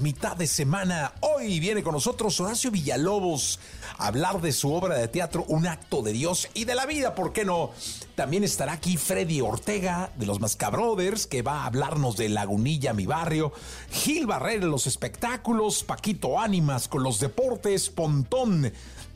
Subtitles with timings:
[0.00, 1.14] mitad de semana.
[1.20, 3.58] Hoy viene con nosotros Horacio Villalobos
[3.96, 7.14] a hablar de su obra de teatro Un acto de Dios y de la vida,
[7.14, 7.70] ¿por qué no?
[8.14, 13.06] También estará aquí Freddy Ortega de los Mascabrothers, que va a hablarnos de Lagunilla, mi
[13.06, 13.52] barrio.
[13.90, 15.82] Gil Barrera, los espectáculos.
[15.84, 17.88] Paquito Ánimas con los deportes.
[17.88, 18.70] Pontón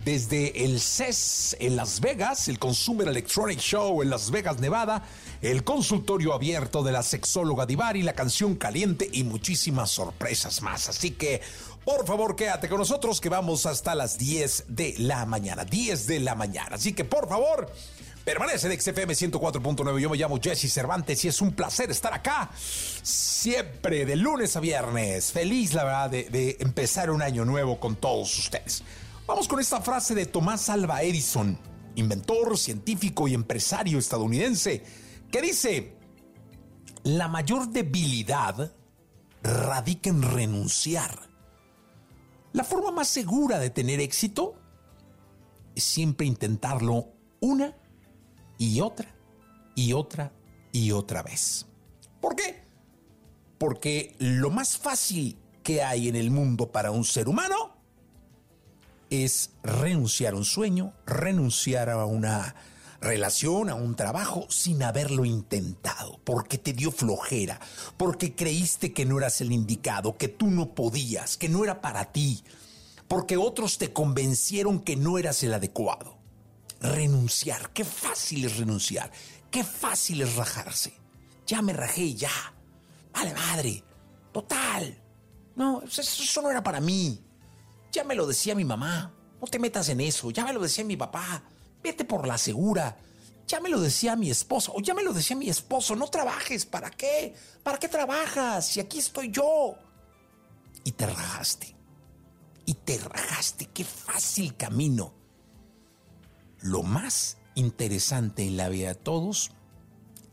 [0.07, 5.03] desde el CES en Las Vegas, el Consumer Electronic Show en Las Vegas, Nevada,
[5.43, 10.89] el consultorio abierto de la sexóloga Divari, la canción caliente y muchísimas sorpresas más.
[10.89, 11.43] Así que,
[11.85, 15.65] por favor, quédate con nosotros que vamos hasta las 10 de la mañana.
[15.65, 16.77] 10 de la mañana.
[16.77, 17.69] Así que, por favor,
[18.25, 19.99] permanece en XFM 104.9.
[19.99, 22.49] Yo me llamo Jesse Cervantes y es un placer estar acá
[23.03, 25.33] siempre de lunes a viernes.
[25.33, 28.85] Feliz, la verdad, de, de empezar un año nuevo con todos ustedes.
[29.27, 31.59] Vamos con esta frase de Tomás Alva Edison,
[31.97, 34.85] inventor, científico y empresario estadounidense,
[35.33, 35.97] que dice,
[37.03, 38.73] la mayor debilidad
[39.43, 41.29] radica en renunciar.
[42.53, 44.55] La forma más segura de tener éxito
[45.75, 47.09] es siempre intentarlo
[47.41, 47.77] una
[48.59, 49.13] y otra
[49.75, 50.33] y otra
[50.71, 51.67] y otra vez.
[52.21, 52.63] ¿Por qué?
[53.59, 57.76] Porque lo más fácil que hay en el mundo para un ser humano
[59.11, 62.55] es renunciar a un sueño, renunciar a una
[63.01, 67.61] relación, a un trabajo sin haberlo intentado, porque te dio flojera,
[67.97, 72.13] porque creíste que no eras el indicado, que tú no podías, que no era para
[72.13, 72.43] ti,
[73.09, 76.19] porque otros te convencieron que no eras el adecuado.
[76.81, 79.11] Renunciar, qué fácil es renunciar,
[79.51, 80.95] qué fácil es rajarse.
[81.47, 82.31] Ya me rajé, ya.
[83.13, 83.85] Vale, madre.
[84.33, 85.03] Total.
[85.55, 87.26] No, eso no era para mí.
[87.97, 89.11] Ya me lo decía mi mamá.
[89.41, 90.31] No te metas en eso.
[90.31, 91.43] Ya me lo decía mi papá.
[91.83, 92.99] Vete por la segura.
[93.47, 94.75] Ya me lo decía mi esposo.
[94.75, 95.97] O ya me lo decía mi esposo.
[95.97, 96.67] No trabajes.
[96.67, 97.35] ¿Para qué?
[97.63, 98.67] ¿Para qué trabajas?
[98.67, 99.77] Si aquí estoy yo.
[100.85, 101.75] Y te rajaste.
[102.67, 103.71] Y te rajaste.
[103.73, 105.15] Qué fácil camino.
[106.61, 109.53] Lo más interesante en la vida de todos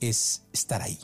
[0.01, 1.00] es estar ahí.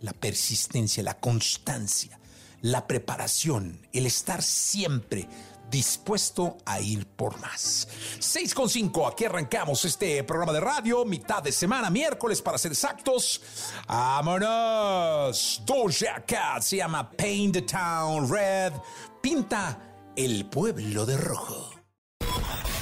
[0.00, 2.18] La persistencia, la constancia,
[2.62, 5.28] la preparación, el estar siempre
[5.70, 7.86] dispuesto a ir por más.
[8.18, 12.72] 6 con 5, aquí arrancamos este programa de radio, mitad de semana, miércoles para ser
[12.72, 13.40] exactos.
[13.86, 15.62] ¡Vámonos!
[15.64, 18.72] Doja Cat se llama Paint the Town Red,
[19.22, 19.78] pinta
[20.16, 21.69] el pueblo de rojo.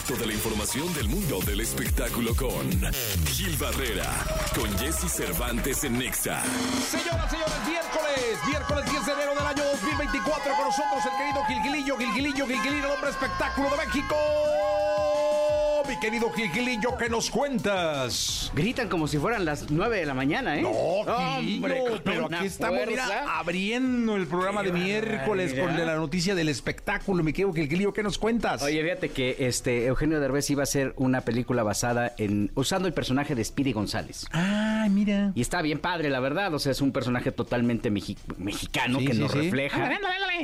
[0.08, 2.66] Toda la información del mundo del espectáculo con
[3.26, 4.08] Gil Barrera,
[4.54, 6.42] con Jesse Cervantes en Nexa.
[6.90, 11.98] Señoras, señores, miércoles, miércoles 10 de enero del año 2024, con nosotros el querido Gilgilillo,
[11.98, 14.16] Gilgilillo, Gilgilillo, el hombre espectáculo de México.
[15.88, 18.52] Mi querido Gilgilillo, ¿qué nos cuentas?
[18.54, 20.62] Gritan como si fueran las 9 de la mañana, ¿eh?
[20.62, 26.50] No, hombre, pero aquí estamos mira, abriendo el programa de miércoles con la noticia del
[26.50, 27.22] espectáculo.
[27.24, 28.62] Mi querido Gilgilillo, ¿qué nos cuentas?
[28.62, 32.92] Oye, fíjate que este Eugenio Derbez iba a hacer una película basada en usando el
[32.92, 34.26] personaje de Speedy González.
[34.32, 35.32] Ay, mira.
[35.34, 36.52] Y está bien padre, la verdad.
[36.52, 39.38] O sea, es un personaje totalmente mexi- mexicano Sí, que sí, nos sí.
[39.38, 39.90] refleja.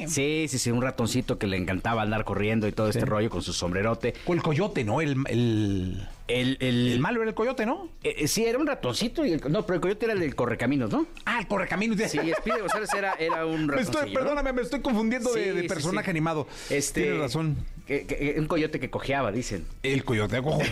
[0.09, 3.43] Sí, sí, sí, un ratoncito que le encantaba andar corriendo y todo este rollo con
[3.43, 4.15] su sombrerote.
[4.27, 5.01] O el coyote, ¿no?
[5.01, 7.91] El, el, El, el, el malo era el coyote, ¿no?
[8.03, 9.25] eh, eh, sí, era un ratoncito.
[9.27, 11.07] Y el- no, pero el coyote era el del correcaminos, ¿no?
[11.27, 11.99] Ah, el correcaminos.
[12.11, 13.75] Sí, Speedy González era, era un ¿no?
[14.13, 16.11] perdóname, me estoy confundiendo de, Sí, de personaje sí.
[16.11, 16.47] animado.
[16.71, 17.57] Este, Tienes razón.
[17.87, 19.67] que- que- un coyote que cojeaba, dicen.
[19.83, 20.63] El coyote cojo.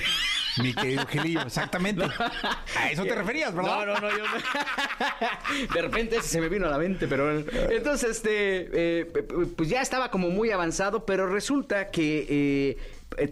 [0.62, 2.04] Mi querido Gilillo, exactamente.
[2.04, 3.86] A eso te referías, ¿verdad?
[3.86, 5.72] No, no, no, yo no.
[5.74, 7.38] De repente ese se me vino a la mente, pero.
[7.70, 9.04] Entonces, este, eh,
[9.56, 12.76] pues ya estaba como muy avanzado, pero resulta que eh,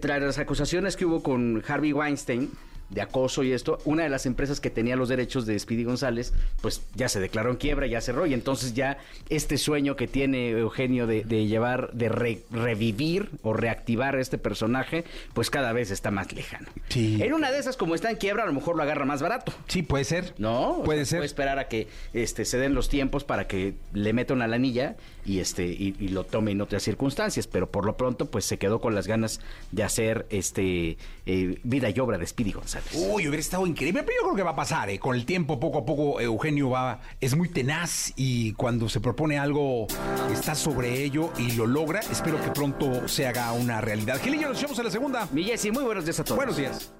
[0.00, 2.50] tras las acusaciones que hubo con Harvey Weinstein,
[2.90, 6.34] de acoso y esto, una de las empresas que tenía los derechos de Speedy González,
[6.60, 8.98] pues ya se declaró en quiebra, ya cerró, y entonces ya
[9.28, 15.04] este sueño que tiene Eugenio de, llevar, de revivir o reactivar a este personaje,
[15.34, 16.68] pues cada vez está más lejano.
[16.94, 19.52] En una de esas, como está en quiebra, a lo mejor lo agarra más barato.
[19.68, 20.34] Sí, puede ser.
[20.38, 21.20] No, puede ser.
[21.20, 24.96] Puede esperar a que este, se den los tiempos para que le meta una lanilla
[25.24, 28.80] y este y, lo tome en otras circunstancias, pero por lo pronto pues se quedó
[28.80, 29.40] con las ganas
[29.70, 30.96] de hacer este
[31.26, 32.90] eh, vida y obra de Speedy González.
[32.94, 34.98] Uy, hubiera estado increíble, pero yo creo que va a pasar, ¿eh?
[34.98, 39.38] con el tiempo poco a poco Eugenio va es muy tenaz y cuando se propone
[39.38, 39.86] algo
[40.32, 42.00] está sobre ello y lo logra.
[42.00, 44.20] Espero que pronto se haga una realidad.
[44.20, 45.28] Gilillo, nos vemos en la segunda.
[45.32, 46.36] Mi Jessy, muy buenos días a todos.
[46.36, 46.92] Buenos días.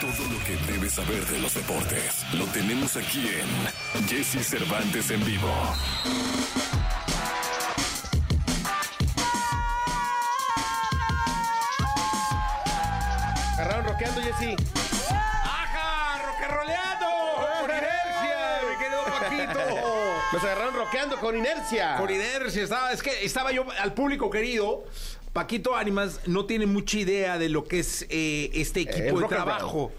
[0.00, 5.24] Todo lo que debes saber de los deportes lo tenemos aquí en Jesse Cervantes en
[5.24, 5.48] vivo.
[13.94, 14.56] Roqueando, Jesse.
[15.10, 16.18] ¡Ajá!
[16.26, 17.06] ¡Roqueroleando!
[17.60, 18.60] ¡Con inercia!
[18.68, 20.14] ¡Me quedó Paquito!
[20.32, 21.96] Nos agarraron roqueando con inercia.
[21.96, 22.64] Con inercia.
[22.64, 24.84] Estaba, es que estaba yo al público querido.
[25.32, 29.92] Paquito Ánimas no tiene mucha idea de lo que es eh, este equipo de trabajo.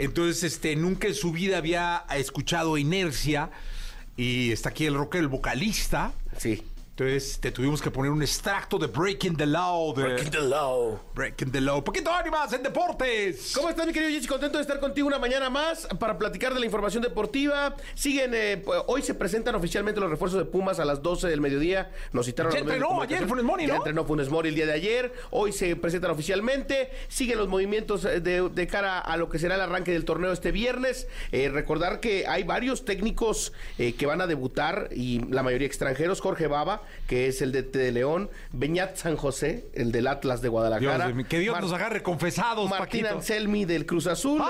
[0.00, 3.50] Entonces, este, nunca en su vida había escuchado inercia.
[4.16, 6.12] Y está aquí el rocker, el vocalista.
[6.38, 6.64] Sí.
[6.98, 9.94] Entonces te tuvimos que poner un extracto de Breaking the Law.
[9.94, 10.98] Breaking the Law.
[11.14, 11.84] Breaking the Law.
[11.84, 13.52] Poquito ánimas en deportes.
[13.54, 14.26] ¿Cómo estás, mi querido Jesse?
[14.26, 17.76] Contento de estar contigo una mañana más para platicar de la información deportiva.
[17.94, 21.92] Siguen, eh, hoy se presentan oficialmente los refuerzos de Pumas a las 12 del mediodía.
[22.10, 23.74] Nos citaron ya entrenó ayer Funes Mori, ¿no?
[23.74, 25.12] Ya entrenó Funes Mori el día de ayer.
[25.30, 26.90] Hoy se presentan oficialmente.
[27.06, 30.50] Siguen los movimientos eh, de, cara a lo que será el arranque del torneo este
[30.50, 31.06] viernes.
[31.30, 36.20] Eh, recordar que hay varios técnicos que van a debutar y la mayoría extranjeros.
[36.20, 40.48] Jorge Baba, que es el de, de León, Beñat San José, el del Atlas de
[40.48, 41.12] Guadalajara.
[41.28, 44.42] que Dios nos agarre confesados, Martín Anselmi del Cruz Azul,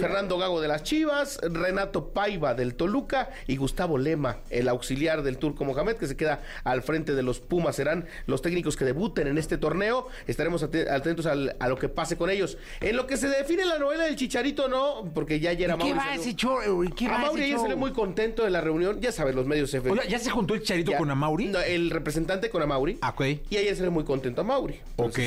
[0.00, 5.38] Fernando Gago de las Chivas, Renato Paiva del Toluca y Gustavo Lema, el auxiliar del
[5.38, 7.76] Turco Mohamed, que se queda al frente de los Pumas.
[7.76, 10.08] Serán los técnicos que debuten en este torneo.
[10.26, 12.58] Estaremos atentos a lo que pase con ellos.
[12.80, 15.92] En lo que se define la novela del Chicharito, no, porque ya ayer a Mauri.
[15.92, 16.58] ¿Qué va ese show?
[16.94, 19.00] ¿Qué a Mauri ayer salió muy contento de la reunión.
[19.00, 21.46] Ya sabes, los medios se ¿Ya se juntó el Chicharito con Amauri?
[21.46, 22.98] No, el representante con Amauri.
[23.00, 23.22] Ah, ok.
[23.50, 24.80] Y ayer se ve muy contento a Mauri.
[24.96, 25.18] ok,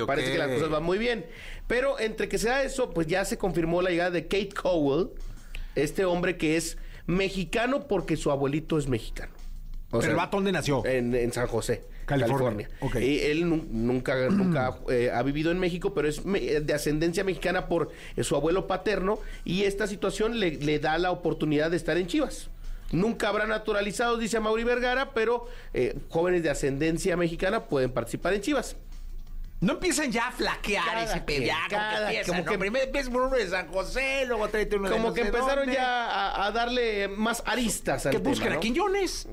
[0.00, 0.06] ok.
[0.06, 1.26] Parece que las cosas van muy bien.
[1.66, 5.10] Pero entre que sea eso, pues ya se confirmó la llegada de Kate Cowell,
[5.74, 9.32] este hombre que es mexicano porque su abuelito es mexicano.
[9.92, 10.86] O ¿Pero dónde nació?
[10.86, 12.68] En, San José, California.
[13.00, 17.90] Y él nunca, nunca eh, ha vivido en México, pero es de ascendencia mexicana por
[18.16, 22.06] eh, su abuelo paterno y esta situación le, le da la oportunidad de estar en
[22.06, 22.50] Chivas.
[22.92, 28.40] Nunca habrá naturalizados, dice Mauri Vergara, pero eh, jóvenes de ascendencia mexicana pueden participar en
[28.40, 28.76] Chivas.
[29.60, 31.52] No empiezan ya a flaquear ese pedo.
[32.26, 35.70] como que primero empiezan por uno de San José, luego tráete uno Como que empezaron
[35.70, 39.28] ya a, darle más aristas al Que busquen a Quiñones.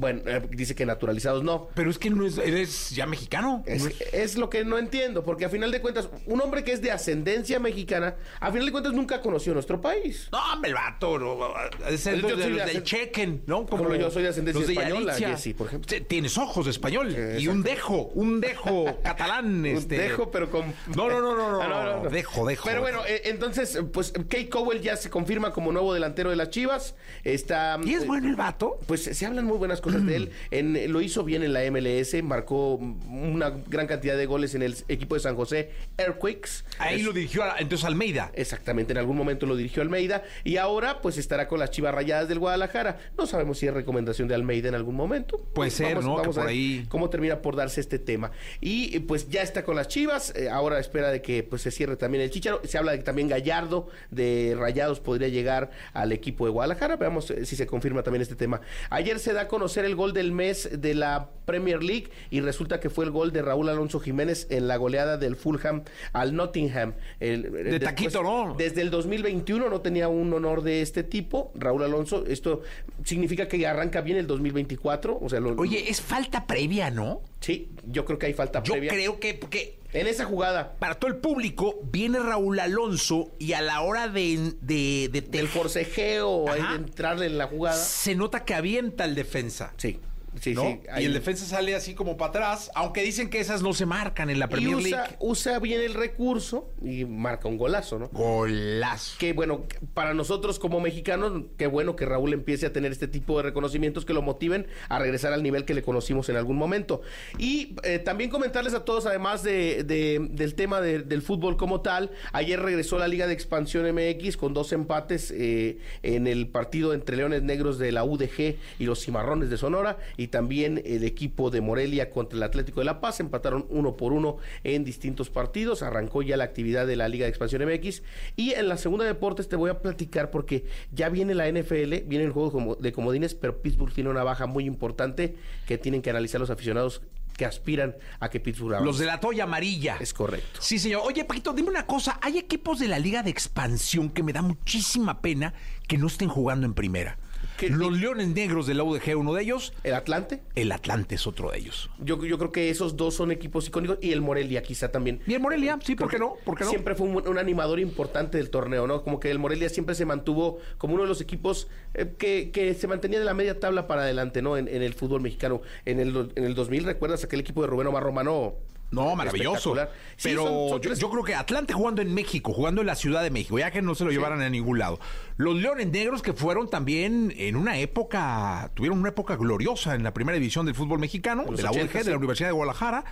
[0.00, 1.68] Bueno, eh, dice que naturalizados no.
[1.74, 3.62] Pero es que no es, eres ya mexicano.
[3.66, 6.90] Es, lo que no entiendo, porque a final de cuentas, un hombre que es de
[6.90, 10.28] ascendencia mexicana, a final de cuentas nunca conoció nuestro país.
[10.32, 11.38] No, hombre, el vato, no,
[11.86, 13.66] es el de, del chequen, ¿no?
[13.66, 15.14] Como, yo soy de ascendencia española,
[15.58, 15.96] por ejemplo.
[16.08, 19.66] Tienes ojos de español y un dejo, un dejo catalán.
[19.66, 19.98] este...
[19.98, 20.72] Dejo, pero con...
[20.96, 22.64] No, no, no, no, no, dejo, dejo.
[22.66, 26.48] Pero bueno, eh, entonces, pues Kate Cowell ya se confirma como nuevo delantero de las
[26.48, 26.94] Chivas.
[27.22, 27.78] Está...
[27.84, 28.78] ¿Y es bueno el vato?
[28.86, 30.30] Pues se hablan muy buenas cosas de él.
[30.50, 34.76] En, lo hizo bien en la MLS, marcó una gran cantidad de goles en el
[34.88, 36.64] equipo de San José Earthquakes.
[36.78, 38.30] Ahí lo dirigió entonces Almeida.
[38.34, 42.28] Exactamente, en algún momento lo dirigió Almeida y ahora pues estará con las Chivas Rayadas
[42.28, 42.98] del Guadalajara.
[43.16, 45.38] No sabemos si es recomendación de Almeida en algún momento.
[45.54, 46.16] Puede ser, ¿no?
[46.16, 46.86] Vamos a ver ahí...
[46.88, 48.30] cómo termina por darse este tema.
[48.60, 51.96] Y pues ya está con las Chivas, eh, ahora espera de que pues se cierre
[51.96, 52.60] también el Chicharo.
[52.64, 56.96] Se habla de que también Gallardo de Rayados podría llegar al equipo de Guadalajara.
[56.96, 58.60] Veamos eh, si se confirma también este tema.
[58.90, 62.78] Ayer se da a conocer el gol del mes de la Premier League y resulta
[62.78, 65.82] que fue el gol de Raúl Alonso Jiménez en la goleada del Fulham
[66.12, 66.94] al Nottingham.
[67.18, 68.54] de taquito, ¿no?
[68.56, 72.24] Desde el 2021 no tenía un honor de este tipo, Raúl Alonso.
[72.26, 72.62] Esto
[73.04, 75.18] significa que arranca bien el 2024.
[75.20, 77.22] O sea, Oye, es falta previa, ¿no?
[77.40, 78.90] Sí, yo creo que hay falta previa.
[78.90, 80.76] Yo creo que, porque en esa jugada.
[80.78, 84.54] Para todo el público, viene Raúl Alonso y a la hora de.
[84.60, 87.76] de, Del forcejeo, de entrarle en la jugada.
[87.76, 89.74] Se nota que avienta el defensa.
[89.76, 89.98] Sí.
[90.40, 90.62] Sí, ¿no?
[90.62, 93.84] sí, Y el defensa sale así como para atrás, aunque dicen que esas no se
[93.86, 95.16] marcan en la Y Premier usa, League.
[95.18, 98.08] usa bien el recurso y marca un golazo, ¿no?
[98.10, 99.16] Golazo.
[99.18, 103.36] Que bueno, para nosotros como mexicanos, qué bueno que Raúl empiece a tener este tipo
[103.38, 107.02] de reconocimientos que lo motiven a regresar al nivel que le conocimos en algún momento.
[107.38, 111.80] Y eh, también comentarles a todos, además de, de- del tema de- del fútbol como
[111.80, 116.94] tal, ayer regresó la Liga de Expansión MX con dos empates eh, en el partido
[116.94, 121.48] entre Leones Negros de la UDG y los Cimarrones de Sonora, y también el equipo
[121.48, 125.82] de Morelia contra el Atlético de La Paz, empataron uno por uno en distintos partidos,
[125.82, 128.02] arrancó ya la actividad de la Liga de Expansión MX,
[128.36, 132.04] y en la segunda de deportes te voy a platicar porque ya viene la NFL,
[132.04, 135.36] viene el juego de comodines, pero Pittsburgh tiene una baja muy importante
[135.66, 137.00] que tienen que analizar los aficionados
[137.38, 138.86] que aspiran a que Pittsburgh avance.
[138.86, 139.96] Los de la toalla amarilla.
[140.00, 140.60] Es correcto.
[140.60, 141.00] Sí, señor.
[141.06, 142.18] Oye, Paquito, dime una cosa.
[142.20, 145.54] Hay equipos de la Liga de Expansión que me da muchísima pena
[145.88, 147.16] que no estén jugando en primera.
[147.60, 149.72] ¿Qué- Los Leones Negros de la UDG, uno de ellos.
[149.84, 151.90] El Atlante, El Atlante es otro de ellos.
[152.02, 155.20] yo, yo creo que esos dos son equipos icónicos y el Morelia quizá también.
[155.26, 156.34] Y el Morelia, sí, ¿por qué no?
[156.44, 156.70] ¿Por qué no?
[156.70, 159.02] Siempre fue un, un animador importante del torneo, ¿no?
[159.02, 162.72] Como que el Morelia siempre se mantuvo como uno de los equipos eh, que, que
[162.74, 164.56] se mantenía de la media tabla para adelante, ¿no?
[164.56, 165.60] En, en el fútbol mexicano.
[165.84, 168.54] En el, en el 2000, ¿recuerdas aquel equipo de Rubén Omar Romano?
[168.90, 169.74] No, maravilloso.
[170.16, 173.22] Sí, Pero son- son yo, creo que Atlante jugando en México, jugando en la Ciudad
[173.22, 174.98] de México, ya que no se lo llevaran a ningún lado.
[175.36, 180.12] Los Leones Negros que fueron también en una época, tuvieron una época gloriosa en la
[180.12, 183.04] primera división del fútbol mexicano, los de la 80, UDG, de la Universidad de Guadalajara,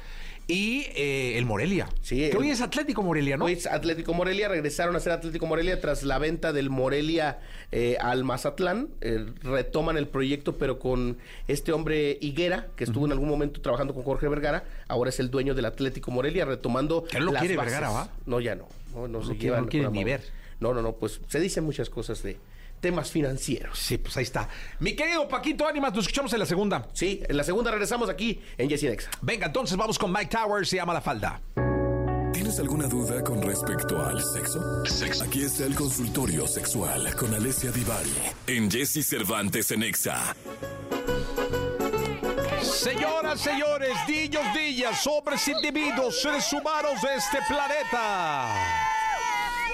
[0.51, 1.89] y eh, el Morelia.
[2.01, 3.45] Sí, que el- hoy es Atlético Morelia, ¿no?
[3.45, 7.39] Hoy es Atlético Morelia, regresaron a ser Atlético Morelia tras la venta del Morelia
[7.71, 8.89] eh, al Mazatlán.
[9.03, 13.93] Eh, retoman el proyecto, pero con este hombre Higuera, que estuvo en algún momento trabajando
[13.95, 17.05] con Jorge Vergara, ahora es el dueño del Atlético Morelia, retomando.
[17.05, 17.73] Que no lo las quiere bases.
[17.75, 18.11] Vergara, ¿va?
[18.25, 18.67] No, ya no.
[18.95, 20.23] No, no, se quiere- llevan no quiere ni ver.
[20.61, 22.37] No, no, no, pues se dicen muchas cosas de
[22.81, 23.79] temas financieros.
[23.79, 24.49] Sí, pues ahí está.
[24.81, 26.89] Mi querido Paquito Ánimas, nos escuchamos en la segunda.
[26.93, 29.11] Sí, en la segunda regresamos aquí en Jessy Nexa.
[29.21, 31.41] Venga, entonces vamos con Mike Towers, se llama La Falda.
[32.33, 34.85] ¿Tienes alguna duda con respecto al sexo?
[35.25, 38.13] Aquí está el consultorio sexual con Alessia Divari
[38.47, 40.37] en Jesse Cervantes en Exa.
[42.63, 48.55] Señoras, señores, niños, niñas, hombres, individuos, seres humanos de este planeta.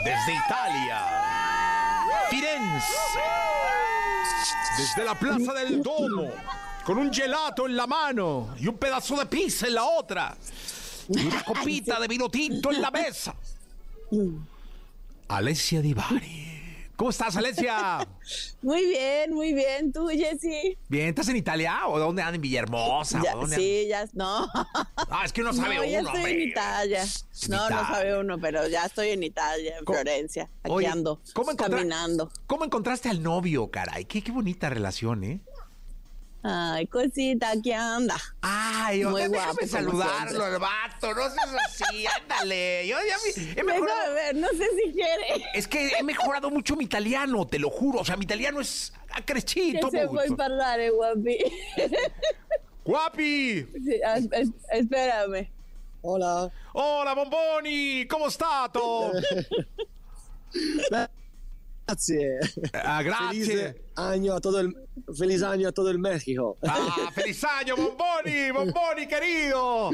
[0.04, 1.43] Desde Italia,
[2.30, 2.92] Firenze,
[4.76, 6.30] desde la Plaza del Domo,
[6.84, 10.36] con un gelato en la mano y un pedazo de pizza en la otra,
[11.08, 13.34] y una copita de vino tinto en la mesa.
[15.28, 16.53] Alessia Divari.
[16.96, 18.06] ¿Cómo estás, Alessia?
[18.62, 19.92] Muy bien, muy bien.
[19.92, 20.78] ¿Tú, Jessy?
[20.88, 22.36] Bien, ¿estás en Italia o dónde andan?
[22.36, 23.20] ¿En Villahermosa?
[23.22, 24.06] Ya, ¿O dónde sí, ya.
[24.14, 24.46] No.
[25.10, 26.42] Ah, es que uno sabe no, ya uno, estoy hombre.
[26.42, 27.04] en Italia.
[27.48, 27.86] No, no Italia.
[27.88, 30.44] sabe uno, pero ya estoy en Italia, en ¿Cómo- Florencia.
[30.62, 31.20] Aquí Oye, ando.
[31.34, 32.30] ¿cómo caminando.
[32.46, 34.06] ¿Cómo encontraste al novio, caray?
[34.06, 35.40] Qué, qué bonita relación, ¿eh?
[36.46, 38.16] Ay, cosita, aquí anda.
[38.42, 42.86] Ay, Muy oiga, guapo, déjame saludarlo al vato, no seas así, ándale.
[42.86, 44.14] Yo ya me- he Déjame mejorado.
[44.14, 45.42] ver, no sé si quiere.
[45.54, 48.00] Es que he mejorado mucho mi italiano, te lo juro.
[48.00, 49.90] O sea, mi italiano es Che accrescito.
[49.90, 51.38] se puoi parlare, guapi.
[52.84, 53.66] ¡Guapi!
[53.82, 55.48] Sì, as- as- espérame.
[56.02, 56.50] Hola.
[56.74, 59.12] Hola, bomboni, ¿cómo stato?
[61.86, 62.38] Grazie.
[62.72, 63.44] Ah, grazie.
[63.44, 64.74] Feliz año a todo el
[65.16, 66.56] feliz año a todo el México.
[66.66, 69.90] Ah, feliz año, bomboni, bomboni, querido.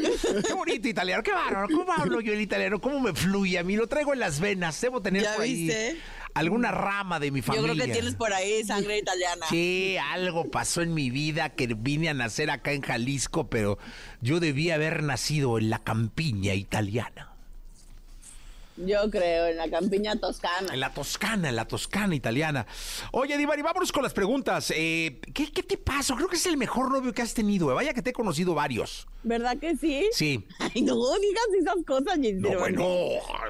[0.46, 1.66] Qué bonito italiano, qué bárbaro.
[1.68, 2.80] ¿Cómo hablo yo el italiano?
[2.80, 3.76] ¿Cómo me fluye a mí?
[3.76, 4.80] Lo traigo en las venas.
[4.80, 5.96] Debo tener ¿Ya por ahí viste?
[6.34, 7.72] alguna rama de mi Yo familia.
[7.74, 9.46] creo que tienes por ahí sangre italiana.
[9.50, 13.78] Sí, algo pasó en mi vida que vine a nacer acá en Jalisco, pero
[14.20, 17.29] yo debía haber nacido en la campiña italiana.
[18.86, 20.72] Yo creo, en la campiña toscana.
[20.72, 22.66] En la Toscana, en la Toscana italiana.
[23.12, 24.72] Oye, Divari, vámonos con las preguntas.
[24.74, 26.16] Eh, ¿qué, ¿Qué te pasó?
[26.16, 27.70] Creo que es el mejor novio que has tenido.
[27.70, 27.74] eh.
[27.74, 29.06] Vaya que te he conocido varios.
[29.22, 30.08] ¿Verdad que sí?
[30.12, 30.46] Sí.
[30.58, 32.32] Ay, no digas esas cosas, Jessy.
[32.40, 32.86] No, bueno,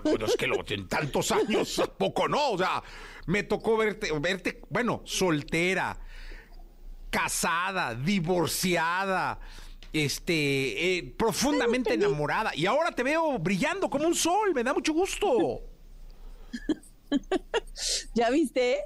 [0.03, 2.51] bueno, es que lo, en tantos años, ¿a poco no?
[2.51, 2.83] O sea,
[3.27, 5.97] me tocó verte, verte, bueno, soltera,
[7.11, 9.39] casada, divorciada,
[9.93, 12.53] este, eh, profundamente enamorada.
[12.55, 15.63] Y ahora te veo brillando como un sol, me da mucho gusto.
[18.15, 18.79] ¿Ya viste?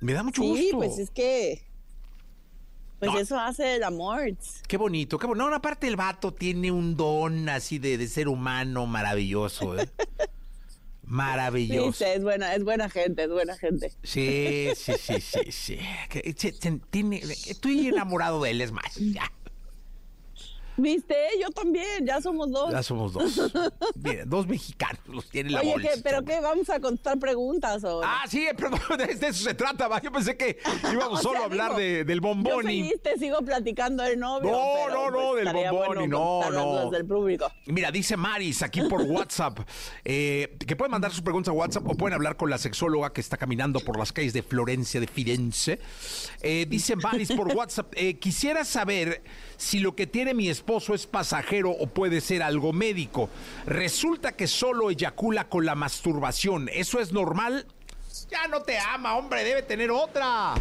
[0.00, 0.76] Me da mucho Sí, gusto.
[0.78, 1.64] pues es que.
[2.98, 3.18] Pues No.
[3.18, 4.22] eso hace el amor.
[4.68, 5.48] Qué bonito, qué bonito.
[5.50, 9.88] No, aparte el vato tiene un don así de, de ser humano maravilloso, ¿eh?
[11.04, 11.92] Maravilloso.
[11.92, 13.92] Sí, es buena, es buena gente, es buena gente.
[14.04, 15.78] Sí, sí, sí, sí, sí.
[16.90, 18.94] Tiene- estoy enamorado de él, es más.
[18.96, 19.30] Ya.
[20.82, 21.14] ¿Viste?
[21.40, 22.72] Yo también, ya somos dos.
[22.72, 23.40] Ya somos dos.
[23.94, 25.88] Mira, dos mexicanos los tiene la Oye, bolsa.
[25.94, 26.40] ¿qué, ¿pero qué?
[26.40, 28.00] ¿Vamos a contestar preguntas o...?
[28.04, 29.86] Ah, sí, perdón, de eso se trata.
[29.86, 30.00] va.
[30.02, 30.58] Yo pensé que
[30.92, 34.18] íbamos O solo sea, a hablar digo, de- del Yo feliz te sigo platicando del
[34.18, 34.50] novio.
[34.50, 36.90] No, pero, no, no, pues, del bomboni, bueno no, no.
[36.90, 37.46] del público.
[37.66, 39.60] Mira, dice Maris aquí por WhatsApp
[40.04, 43.20] eh, que pueden mandar sus preguntas a WhatsApp o pueden hablar con la sexóloga que
[43.20, 45.78] está caminando por las calles de Florencia de Firenze.
[46.40, 49.22] Eh, dice Maris por WhatsApp, eh, quisiera saber
[49.56, 53.28] si lo que tiene mi esposo es pasajero o puede ser algo médico.
[53.66, 56.70] Resulta que solo eyacula con la masturbación.
[56.72, 57.66] ¿Eso es normal?
[58.30, 60.54] Ya no te ama, hombre, debe tener otra.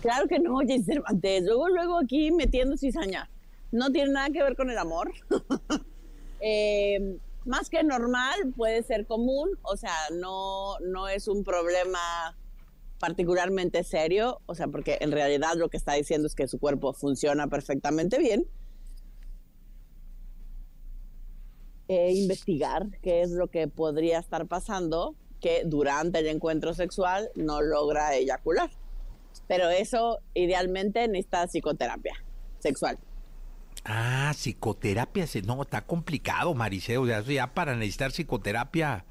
[0.00, 1.42] Claro que no, Jay Cervantes.
[1.42, 3.28] Luego, luego aquí metiendo cizaña.
[3.72, 5.12] No tiene nada que ver con el amor.
[6.46, 7.16] Eh,
[7.46, 9.48] más que normal, puede ser común.
[9.62, 12.36] O sea, no, no es un problema
[12.98, 14.40] particularmente serio.
[14.46, 18.18] O sea, porque en realidad lo que está diciendo es que su cuerpo funciona perfectamente
[18.18, 18.46] bien.
[21.88, 27.60] Eh, investigar qué es lo que podría estar pasando que durante el encuentro sexual no
[27.60, 28.70] logra eyacular.
[29.46, 32.14] Pero eso idealmente necesita psicoterapia
[32.58, 32.98] sexual.
[33.84, 35.26] Ah, psicoterapia.
[35.44, 37.02] No, está complicado, Mariceo.
[37.02, 39.04] O sea, ya para necesitar psicoterapia,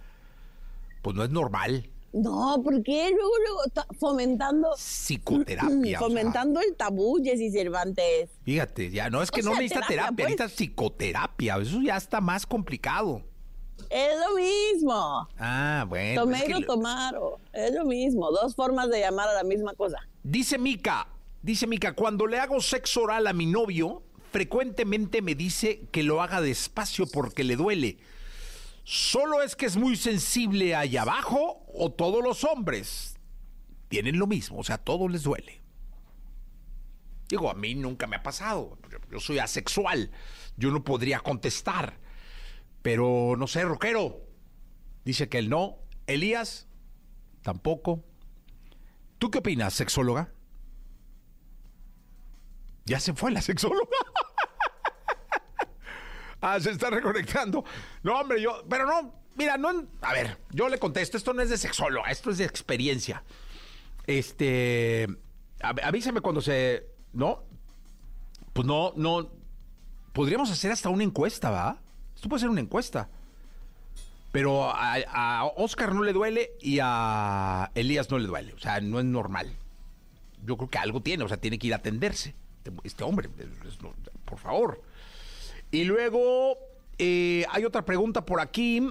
[1.04, 1.92] pues no es normal.
[2.14, 5.74] No, porque luego, luego ta- fomentando, Psicoterapia.
[5.74, 8.30] o sea, fomentando el tabú, Jessy Cervantes.
[8.44, 10.40] fíjate, ya no es que O no sea, necesita terapia, terapia, pues.
[10.40, 11.58] necesita psicoterapia.
[11.58, 13.22] Eso ya está más complicado.
[13.90, 15.28] Es lo mismo.
[15.40, 16.22] Ah, bueno.
[16.22, 18.32] Tomé es que o lo- tomar, o- es lo mismo.
[18.32, 19.98] Dos formas de llamar a la misma cosa.
[20.24, 21.08] Dice Mica,
[21.42, 26.22] dice Mica, cuando le hago sexo oral a mi novio, frecuentemente me dice que lo
[26.22, 27.98] haga despacio porque le duele.
[28.84, 33.18] ¿Solo es que es muy sensible allá abajo o todos los hombres
[33.88, 34.60] tienen lo mismo?
[34.60, 35.62] O sea, a todos les duele.
[37.30, 38.78] Digo, a mí nunca me ha pasado.
[39.10, 40.12] Yo- soy asexual.
[40.58, 42.00] Yo no podría contestar.
[42.82, 44.22] Pero no sé, Roquero.
[45.06, 45.78] Dice que él no.
[46.06, 46.68] Elías,
[47.42, 48.04] tampoco.
[49.18, 50.34] ¿Tú qué opinas, sexóloga?
[52.86, 53.88] Ya se fue la sexóloga.
[56.44, 57.64] ah, se está reconectando.
[58.04, 61.50] No, hombre, yo, pero no, mira, no, a ver, yo le contesto, esto no es
[61.50, 63.24] de sexóloga, esto es de experiencia.
[64.06, 65.08] Este,
[65.62, 67.44] avísame cuando se, ¿no?
[68.52, 69.30] Pues no, no,
[70.12, 71.80] podríamos hacer hasta una encuesta, ¿va?
[72.14, 73.10] Esto puede ser una encuesta.
[74.32, 78.54] Pero a, a Oscar no le duele y a Elías no le duele.
[78.54, 79.54] O sea, no es normal.
[80.44, 82.36] Yo creo que algo tiene, o sea, tiene que ir a atenderse.
[82.84, 83.30] Este hombre,
[84.26, 84.82] por favor.
[85.74, 86.60] Y luego
[87.00, 88.88] eh, hay otra pregunta por aquí.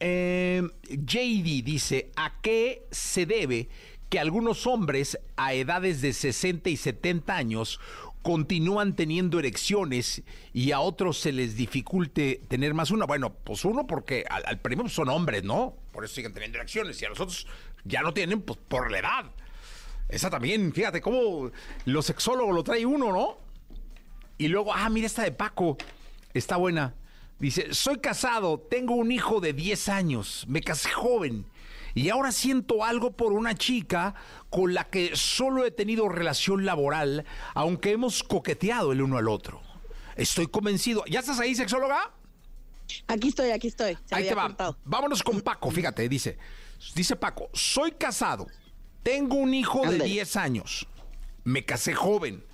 [0.00, 3.68] Eh, JD dice, ¿a qué se debe
[4.08, 7.78] que algunos hombres a edades de 60 y 70 años
[8.22, 13.06] continúan teniendo erecciones y a otros se les dificulte tener más una?
[13.06, 15.76] Bueno, pues uno porque al, al primero son hombres, ¿no?
[15.92, 17.46] Por eso siguen teniendo erecciones y a los otros
[17.84, 19.30] ya no tienen, pues por la edad.
[20.08, 21.52] Esa también, fíjate cómo
[21.84, 23.38] los sexólogos lo trae uno, ¿no?
[24.38, 25.78] Y luego, ah, mira esta de Paco.
[26.36, 26.94] Está buena.
[27.38, 31.46] Dice, soy casado, tengo un hijo de 10 años, me casé joven
[31.94, 34.14] y ahora siento algo por una chica
[34.50, 39.62] con la que solo he tenido relación laboral, aunque hemos coqueteado el uno al otro.
[40.14, 41.04] Estoy convencido.
[41.06, 42.12] ¿Ya estás ahí, sexóloga?
[43.06, 43.96] Aquí estoy, aquí estoy.
[44.04, 44.48] Se Ahí te va.
[44.48, 44.76] cortado.
[44.84, 46.36] Vámonos con Paco, fíjate, dice.
[46.94, 48.46] Dice Paco, soy casado,
[49.02, 50.04] tengo un hijo de Ándale.
[50.04, 50.86] 10 años,
[51.44, 52.44] me casé joven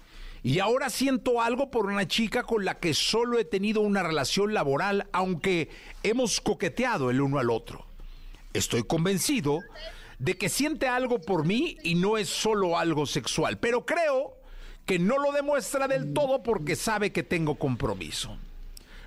[0.43, 4.53] y ahora siento algo por una chica con la que solo he tenido una relación
[4.53, 5.71] laboral, aunque
[6.03, 7.87] hemos coqueteado el uno al otro.
[8.53, 9.61] Estoy convencido
[10.19, 14.37] de que siente algo por mí y no es solo algo sexual, pero creo
[14.85, 18.37] que no lo demuestra del todo porque sabe que tengo compromiso.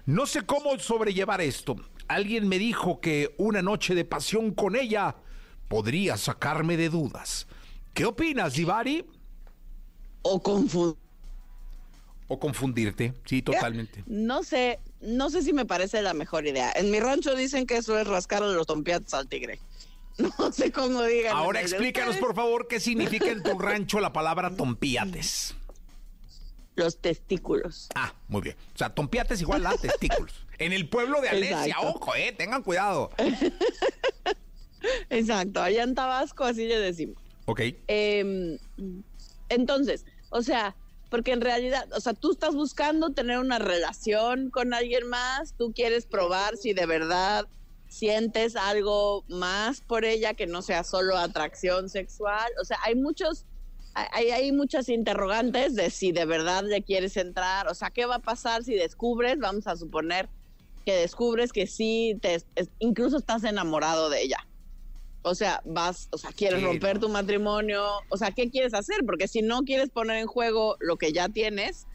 [0.05, 1.75] No sé cómo sobrellevar esto.
[2.07, 5.15] Alguien me dijo que una noche de pasión con ella
[5.67, 7.47] podría sacarme de dudas.
[7.93, 9.05] ¿Qué opinas, Divari?
[10.21, 11.04] O confundir.
[12.27, 13.13] O confundirte.
[13.25, 14.03] Sí, totalmente.
[14.07, 16.71] No sé, no sé si me parece la mejor idea.
[16.75, 19.59] En mi rancho dicen que eso es rascarle los tompiates al tigre.
[20.39, 21.35] No sé cómo digan.
[21.35, 25.55] Ahora explícanos, por favor, qué significa en tu rancho la palabra tompiates.
[26.75, 27.89] Los testículos.
[27.95, 28.55] Ah, muy bien.
[28.73, 30.45] O sea, tompiates igual a testículos.
[30.57, 31.87] En el pueblo de Alesia, Exacto.
[31.89, 33.11] ojo, eh, tengan cuidado.
[35.09, 37.17] Exacto, allá en Tabasco así le decimos.
[37.43, 37.59] Ok.
[37.89, 38.57] Eh,
[39.49, 40.73] entonces, o sea,
[41.15, 45.71] porque en realidad, o sea, tú estás buscando tener una relación con alguien más, tú
[45.73, 47.47] quieres probar si de verdad
[47.87, 52.51] sientes algo más por ella que no sea solo atracción sexual.
[52.61, 53.45] O sea, hay muchos
[53.93, 58.15] hay, hay muchas interrogantes de si de verdad le quieres entrar, o sea, ¿qué va
[58.15, 60.27] a pasar si descubres, vamos a suponer
[60.85, 62.43] que descubres que sí, te,
[62.79, 64.45] incluso estás enamorado de ella?
[65.27, 67.01] O sea, vas, o sea, quieres Sí, romper no.
[67.01, 68.97] tu matrimonio, o sea, ¿qué quieres hacer?
[69.05, 71.87] Porque si no quieres poner en juego lo que ya tienes,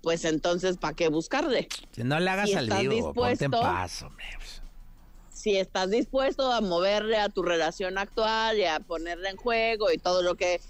[0.00, 1.68] pues entonces, ¿para qué buscarle?
[1.92, 4.24] Si no le hagas ¿Y al vivo, ponte en paz, hombre.
[5.28, 9.98] si estás dispuesto a moverle a tu relación actual y a ponerla en juego y
[9.98, 10.60] todo lo que eh,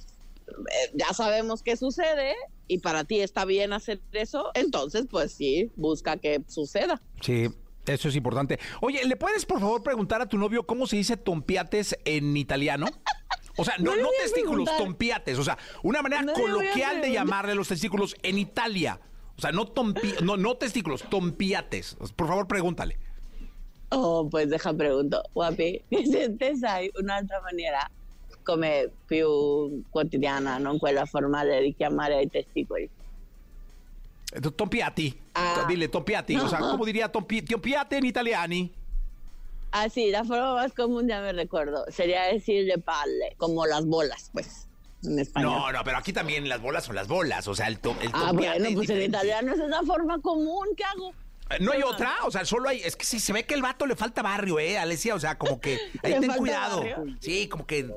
[0.94, 2.34] ya sabemos que sucede
[2.66, 7.00] y para ti está bien hacer eso, entonces pues sí, busca que suceda.
[7.20, 7.48] Sí,
[7.86, 8.58] eso es importante.
[8.80, 12.86] Oye, ¿le puedes por favor preguntar a tu novio cómo se dice tompiates en italiano?
[13.56, 15.38] O sea, no, No testículos, tompiates.
[15.38, 19.00] O sea, una manera No coloquial de llamarle los testículos en Italia.
[19.36, 21.96] O sea, no, tompi no, no testículos, tompiates.
[22.16, 22.98] Por favor, pregúntale.
[23.90, 27.90] Oh, pues deja pregunto, guapi, se sai un'altra maniera
[28.42, 32.88] come più quotidiana, non quella formale di chiamare ai testicoli.
[34.32, 35.18] Eh, Tompiati.
[35.34, 35.64] Ah.
[35.68, 36.36] Dile, tompiati.
[36.36, 38.72] O sea, ¿cómo diría tompi tompiate en italiani?
[39.70, 44.28] Ah, sí, la forma más común ya me recuerdo, sería decirle palle, como las bolas,
[44.34, 44.68] pues,
[45.02, 45.50] en español.
[45.50, 47.48] No, no, pero aquí también las bolas son las bolas.
[47.48, 50.20] O sea, el, to- el Ah, bueno, es pues en italiano esa es la forma
[50.20, 51.10] común, ¿qué hago?
[51.50, 52.12] Eh, ¿No hay ¿Qué otra?
[52.24, 52.80] O sea, solo hay.
[52.82, 55.14] Es que sí, se ve que el vato le falta barrio, ¿eh, Alesia?
[55.14, 55.78] O sea, como que.
[56.02, 56.76] Ahí ¿Le ten cuidado.
[56.78, 57.04] barrio?
[57.20, 57.90] Sí, como que.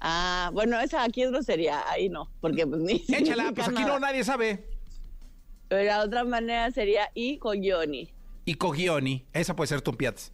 [0.00, 3.88] Ah, bueno, esa aquí es grosería, ahí no, porque pues ni Échala, pues aquí nada.
[3.88, 4.64] no, nadie sabe.
[5.70, 8.12] Pero la otra manera sería y coglioni.
[8.44, 9.24] Y cogioni.
[9.32, 10.32] Esa puede ser tompiates.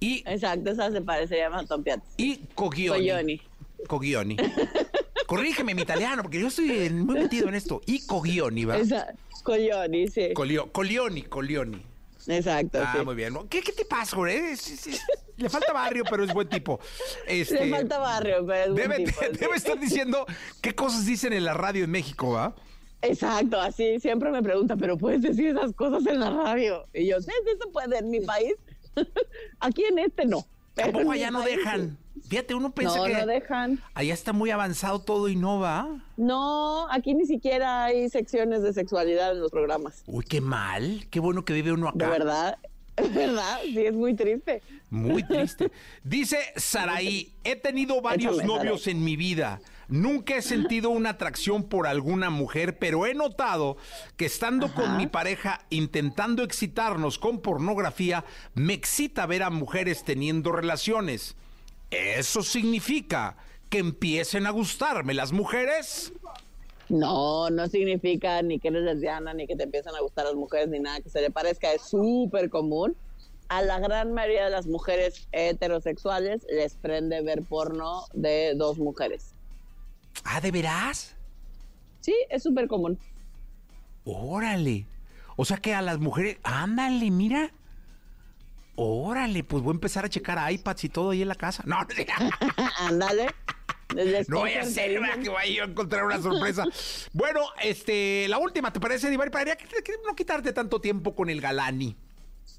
[0.00, 2.08] Y, Exacto, esa se parecería más a tompiates.
[2.16, 2.98] y cogioni.
[2.98, 3.42] Coglioni.
[3.88, 4.36] Cogioni.
[5.26, 7.80] Corrígeme mi italiano, porque yo estoy muy metido en esto.
[7.86, 8.76] Y cogioni, ¿va?
[8.78, 9.12] Esa,
[9.42, 10.28] coglioni, sí.
[10.34, 11.82] Colio- Colioni, Colioni.
[12.26, 13.04] Exacto, Ah, sí.
[13.04, 13.34] muy bien.
[13.50, 14.40] ¿Qué, qué te pasa, güey?
[15.36, 16.78] Le falta barrio, pero es buen tipo.
[17.26, 19.38] Este, Le falta barrio, pero es buen Debe, tipo, sí.
[19.38, 20.24] debe estar diciendo
[20.62, 22.54] qué cosas dicen en la radio en México, ¿va?
[23.08, 26.86] Exacto, así siempre me pregunta, pero puedes decir esas cosas en la radio.
[26.92, 28.54] Y yo, sí, sí se puede en mi país.
[29.60, 30.46] Aquí en este no.
[30.74, 31.98] pero Tampoco allá no país, dejan.
[32.28, 33.80] Fíjate, uno piensa No, que no dejan.
[33.92, 35.88] allá está muy avanzado todo y no va.
[36.16, 40.02] No, aquí ni siquiera hay secciones de sexualidad en los programas.
[40.06, 41.06] Uy, qué mal.
[41.10, 42.04] Qué bueno que vive uno acá.
[42.06, 42.58] De verdad,
[43.12, 44.62] verdad, sí es muy triste.
[44.90, 45.70] Muy triste.
[46.04, 49.60] Dice Saraí, he tenido varios Échame, novios en mi vida.
[49.88, 53.76] Nunca he sentido una atracción por alguna mujer, pero he notado
[54.16, 60.52] que estando con mi pareja intentando excitarnos con pornografía, me excita ver a mujeres teniendo
[60.52, 61.36] relaciones.
[61.90, 63.36] ¿Eso significa
[63.68, 66.12] que empiecen a gustarme las mujeres?
[66.88, 70.68] No, no significa ni que eres lesbiana, ni que te empiezan a gustar las mujeres,
[70.68, 71.72] ni nada que se le parezca.
[71.72, 72.96] Es súper común.
[73.48, 79.33] A la gran mayoría de las mujeres heterosexuales les prende ver porno de dos mujeres.
[80.22, 81.16] Ah, ¿de veras?
[82.00, 82.98] Sí, es súper común.
[84.04, 84.86] Órale.
[85.36, 87.50] O sea que a las mujeres, ándale, mira.
[88.76, 91.62] Órale, pues voy a empezar a checar iPads y todo ahí en la casa.
[91.66, 91.76] No,
[92.78, 93.26] Ándale.
[94.28, 95.18] No voy a ¿verdad?
[95.22, 96.64] que vaya a encontrar una sorpresa.
[97.12, 99.30] bueno, este, la última, ¿te parece, Divari?
[99.30, 99.56] Para
[100.04, 101.96] no quitarte tanto tiempo con el galani.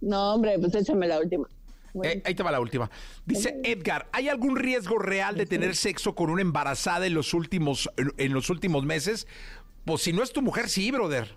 [0.02, 1.48] No, hombre, pues échame la última.
[1.96, 2.92] Bueno, Eh, ahí te va la última.
[3.26, 7.90] Dice Edgar, ¿hay algún riesgo real de tener sexo con una embarazada en los últimos,
[7.96, 9.28] en, los últimos meses?
[9.86, 11.36] Pues si no es tu mujer, sí, brother.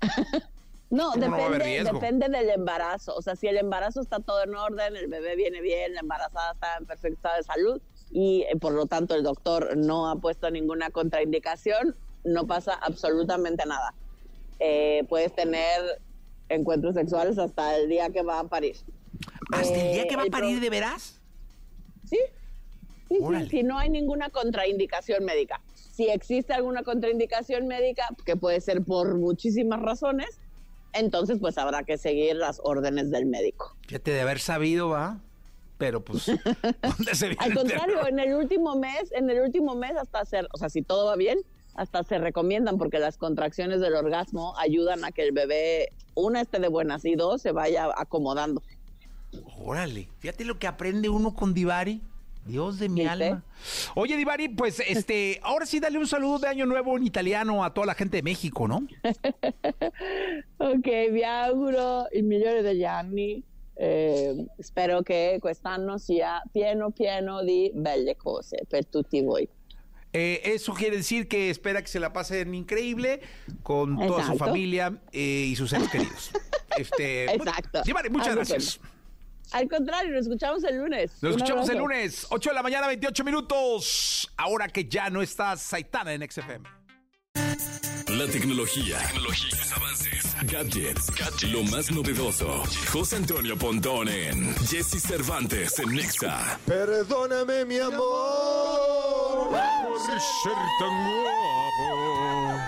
[0.90, 3.14] No, ¿Cómo no va a haber depende, depende del embarazo.
[3.14, 6.52] O sea, si el embarazo está todo en orden, el bebé viene bien, la embarazada
[6.52, 10.16] está en perfecto estado de salud y eh, por lo tanto el doctor no ha
[10.16, 13.92] puesto ninguna contraindicación, no pasa absolutamente nada.
[14.60, 16.00] Eh, puedes tener
[16.48, 18.76] encuentros sexuales hasta el día que va a parir.
[19.52, 21.20] ¿Hasta el día Eh, que va a parir de veras?
[22.04, 22.18] Sí.
[23.08, 25.62] Sí, sí, si no hay ninguna contraindicación médica.
[25.74, 30.38] Si existe alguna contraindicación médica, que puede ser por muchísimas razones,
[30.92, 33.74] entonces pues habrá que seguir las órdenes del médico.
[33.86, 35.20] Fíjate de haber sabido, va.
[35.78, 36.26] Pero pues,
[36.82, 40.48] ¿dónde se viene Al contrario, en el último mes, en el último mes hasta hacer,
[40.52, 41.38] o sea, si todo va bien,
[41.74, 46.58] hasta se recomiendan porque las contracciones del orgasmo ayudan a que el bebé, una esté
[46.58, 48.62] de buenas y dos se vaya acomodando.
[49.68, 52.00] Órale, fíjate lo que aprende uno con Divari.
[52.46, 53.26] Dios de mi ¿Viste?
[53.26, 53.44] alma.
[53.96, 57.74] Oye, Divari, pues este, ahora sí dale un saludo de Año Nuevo en italiano a
[57.74, 58.86] toda la gente de México, ¿no?
[60.56, 63.42] Ok, vi auguro il migliore degli anni.
[63.74, 69.46] Eh, spero che quest'anno sia pieno pieno di belle cose per tutti voi.
[70.14, 73.20] Eh, eso quiere decir que espera que se la pasen increíble
[73.62, 74.46] con toda su Exacto.
[74.46, 76.30] familia eh, y sus seres queridos.
[76.78, 77.82] Este, Exacto.
[77.82, 78.80] Divari, muchas Algo gracias.
[79.52, 81.10] Al contrario, nos escuchamos el lunes.
[81.22, 84.30] Nos Un escuchamos el lunes, 8 de la mañana, 28 minutos.
[84.36, 86.68] Ahora que ya no estás Saitana en XFM.
[88.08, 92.64] La tecnología, tecnología, avances, gadgets, lo más novedoso.
[92.90, 96.58] José Antonio Pontón en Jesse Cervantes en Nexa.
[96.66, 99.50] Perdóname, mi amor.
[99.50, 102.58] Por ser tan guapo.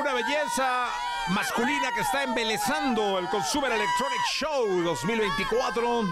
[0.00, 0.88] Una belleza
[1.34, 6.04] masculina que está embelezando el Consumer Electronic Show 2024.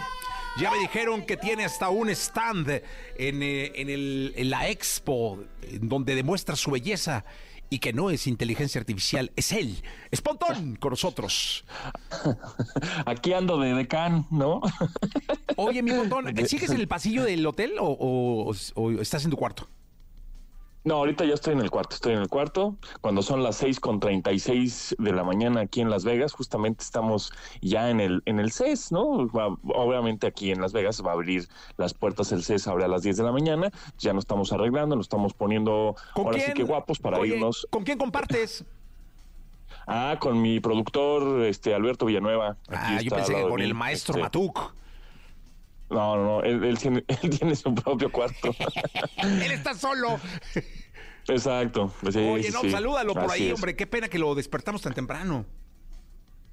[0.59, 2.69] Ya me dijeron que tiene hasta un stand
[3.17, 7.25] en, eh, en el- en la expo en donde demuestra su belleza
[7.71, 9.83] y que no es inteligencia artificial, es él.
[10.11, 11.65] Es Pontón con nosotros.
[13.07, 14.61] Aquí ando de decán, ¿no?
[15.57, 19.37] Oye, mi Pontón, ¿sigues en el pasillo del hotel o, o- o estás en tu
[19.37, 19.69] cuarto?
[20.85, 22.77] No, ahorita ya estoy en el cuarto, estoy en el cuarto.
[23.01, 27.33] Cuando son las seis con 36 de la mañana aquí en Las Vegas, justamente estamos
[27.61, 29.29] ya en el, en el CES, ¿no?
[29.29, 32.89] Va- obviamente aquí en Las Vegas va a abrir las puertas el CES abre a
[32.89, 33.71] las 10 de la mañana.
[33.99, 37.67] Ya nos estamos arreglando, nos estamos poniendo ahora sí que guapos para Oye, irnos.
[37.71, 38.65] ¿Con quién compartes?
[39.87, 42.57] Ah, con mi productor, este Alberto Villanueva.
[42.69, 44.75] Aquí Ah, yo pensé que con el maestro este, Matuk.
[45.91, 48.55] No, no, no, él, él tiene, él tiene su propio cuarto.
[49.23, 50.21] Él está solo.
[51.27, 51.93] Exacto.
[52.11, 52.71] sí, Oye, no, sí.
[52.71, 53.55] salúdalo por Así ahí, es.
[53.55, 53.77] hombre.
[53.77, 55.45] Qué pena que lo despertamos tan temprano.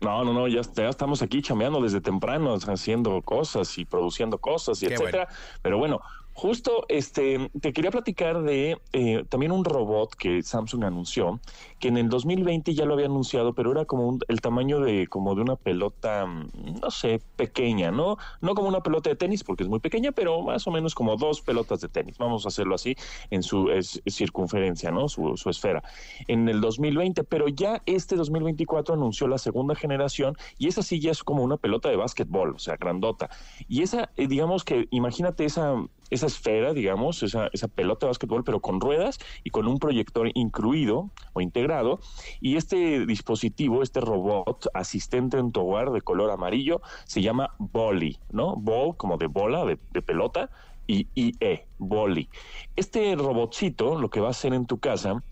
[0.02, 4.82] No, no, no, ya, ya estamos aquí chambeando desde temprano, haciendo cosas y produciendo cosas
[4.84, 5.28] y Qué etcétera.
[5.62, 6.02] Pero bueno,
[6.38, 11.40] justo este te quería platicar de eh, también un robot que Samsung anunció,
[11.80, 15.08] que en el 2020 ya lo había anunciado, pero era como un- el tamaño de
[15.08, 18.18] como de una pelota, mm, no sé, pequeña, ¿no?
[18.42, 21.16] No como una pelota de tenis porque es muy pequeña, pero más o menos como
[21.16, 22.18] dos pelotas de tenis.
[22.18, 22.96] Vamos a hacerlo así
[23.30, 25.08] en su es- circunferencia, ¿no?
[25.08, 25.84] Su, su esfera.
[26.28, 31.12] En el 2020, pero ya este 2024 anunció la segunda generación y esa sí ya
[31.12, 33.30] es como una pelota de básquetbol, o sea, grandota.
[33.70, 35.76] Y esa, eh, digamos que, imagínate esa,
[36.10, 40.30] esa esfera, digamos, esa, esa pelota de básquetbol, pero con ruedas y con un proyector
[40.34, 42.00] incluido o integrado.
[42.42, 48.18] Y este dispositivo, este robot asistente en tu hogar de color amarillo, se llama Bolly,
[48.32, 48.56] ¿no?
[48.56, 50.50] Ball como de bola, de, de pelota,
[50.88, 52.30] y IE, Bolly.
[52.76, 55.24] Este robotcito lo que va a hacer en tu casa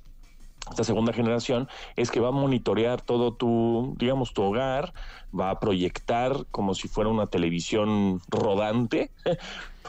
[0.69, 4.93] esta segunda generación es que va a monitorear todo tu, digamos, tu hogar,
[5.38, 9.12] va a proyectar como si fuera una televisión rodante,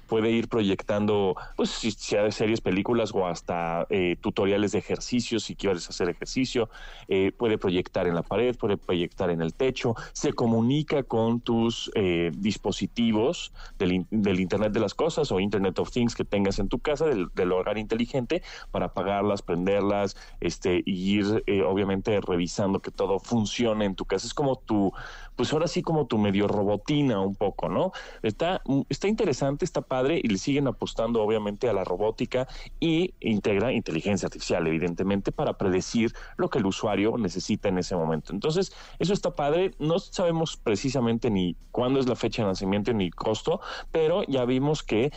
[0.07, 5.57] puede ir proyectando, pues, si sea series, películas o hasta eh, tutoriales de ejercicios si
[5.57, 6.69] quieres hacer ejercicio,
[7.09, 11.91] eh, puede proyectar en la pared, puede proyectar en el techo, se comunica con tus
[11.95, 16.59] eh, dispositivos del, in- del Internet de las Cosas o Internet of Things que tengas
[16.59, 22.81] en tu casa, del, hogar inteligente, para apagarlas, prenderlas, este, y ir eh, obviamente revisando
[22.81, 24.27] que todo funcione en tu casa.
[24.27, 24.93] Es como tu,
[25.37, 27.93] pues ahora sí como tu medio robotina un poco, ¿no?
[28.23, 32.47] Está, está interesante, está padre y le siguen apostando obviamente a la robótica
[32.81, 38.33] y integra inteligencia artificial, evidentemente, para predecir lo que el usuario necesita en ese momento.
[38.33, 39.73] Entonces, eso está padre.
[39.79, 44.83] No sabemos precisamente ni cuándo es la fecha de nacimiento ni costo, pero ya vimos
[44.83, 45.13] que,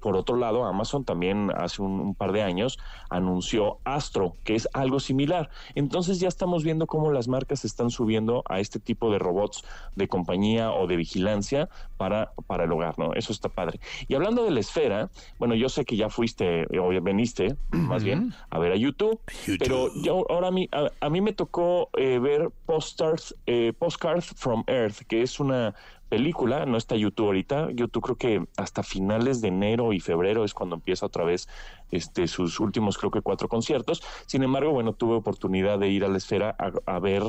[0.00, 2.78] por, otro lado, Amazon también hace un, un par de años
[3.08, 5.50] anunció Astro, que es algo similar.
[5.74, 9.64] Entonces ya estamos viendo cómo las marcas están subiendo a este tipo de robots
[9.96, 13.14] de compañía o de vigilancia para, para el hogar, ¿no?
[13.14, 13.80] Eso está padre.
[14.10, 18.34] Y hablando de la esfera, bueno, yo sé que ya fuiste, o veniste, más bien,
[18.50, 19.20] a ver a YouTube,
[19.56, 24.34] pero yo, ahora a mí, a, a mí me tocó eh, ver Postcards, eh, Postcards
[24.36, 25.76] from Earth, que es una
[26.10, 30.52] película, no está YouTube ahorita, YouTube creo que hasta finales de enero y febrero es
[30.52, 31.48] cuando empieza otra vez
[31.92, 34.02] este sus últimos creo que cuatro conciertos.
[34.26, 37.22] Sin embargo, bueno, tuve oportunidad de ir a la esfera a, ver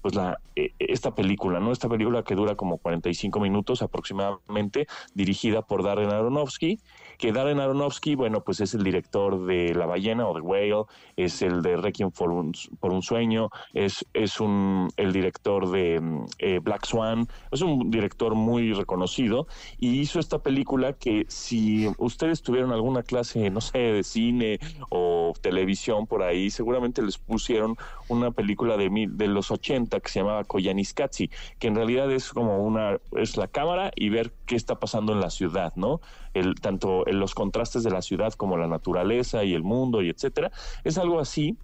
[0.00, 1.72] pues la eh, esta película, ¿no?
[1.72, 6.78] Esta película que dura como 45 minutos aproximadamente, dirigida por Darren Aronofsky,
[7.18, 10.84] que Darren Aronofsky, bueno, pues es el director de La ballena o The Whale,
[11.16, 16.00] es el de Requiem for un, por un sueño, es, es un el director de
[16.38, 19.46] eh, Black Swan, es un director muy reconocido
[19.78, 24.58] y hizo esta película que si ustedes tuvieron alguna clase, no sé, de cine
[24.90, 27.76] o televisión por ahí, seguramente les pusieron
[28.08, 32.32] una película de, mil- de los 80 que se llamaba Koyaanisqatsi, que en realidad es
[32.32, 36.00] como una, es la cámara y ver qué está pasando en la ciudad, ¿no?
[36.34, 40.08] El, tanto en los contrastes de la ciudad como la naturaleza y el mundo y
[40.08, 40.50] etcétera.
[40.82, 41.58] Es algo así,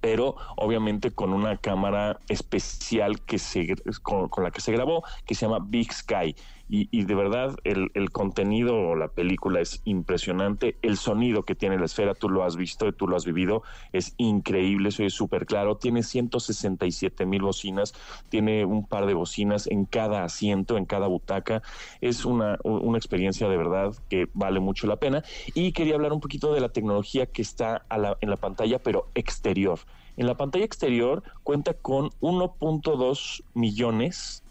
[0.00, 5.34] pero obviamente con una cámara especial que se con, con la que se grabó que
[5.34, 6.34] se llama Big Sky
[6.74, 10.76] y, y de verdad el, contenido o la película es impresionante.
[10.82, 14.14] El sonido que tiene la esfera, tú lo has visto, tú lo has vivido, es
[14.16, 15.76] increíble, eso es súper claro.
[15.76, 17.94] Tiene 167 mil bocinas,
[18.28, 21.62] tiene un par de bocinas en cada asiento, en cada butaca.
[22.00, 25.22] Es una, una experiencia de verdad que vale mucho la pena.
[25.54, 28.80] Y quería hablar un poquito de la tecnología que está a la, en la pantalla,
[28.80, 29.78] pero exterior.
[30.16, 34.43] En la pantalla exterior cuenta con 1.2 millones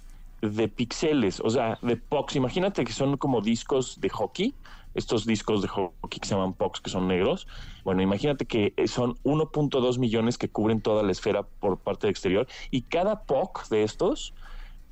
[0.43, 2.35] de píxeles, o sea, de POX.
[2.35, 4.53] Imagínate que son como discos de hockey,
[4.93, 7.47] estos discos de hockey que se llaman POX, que son negros.
[7.85, 12.47] Bueno, imagínate que son 1.2 millones que cubren toda la esfera por parte del exterior
[12.71, 14.33] y cada POC de estos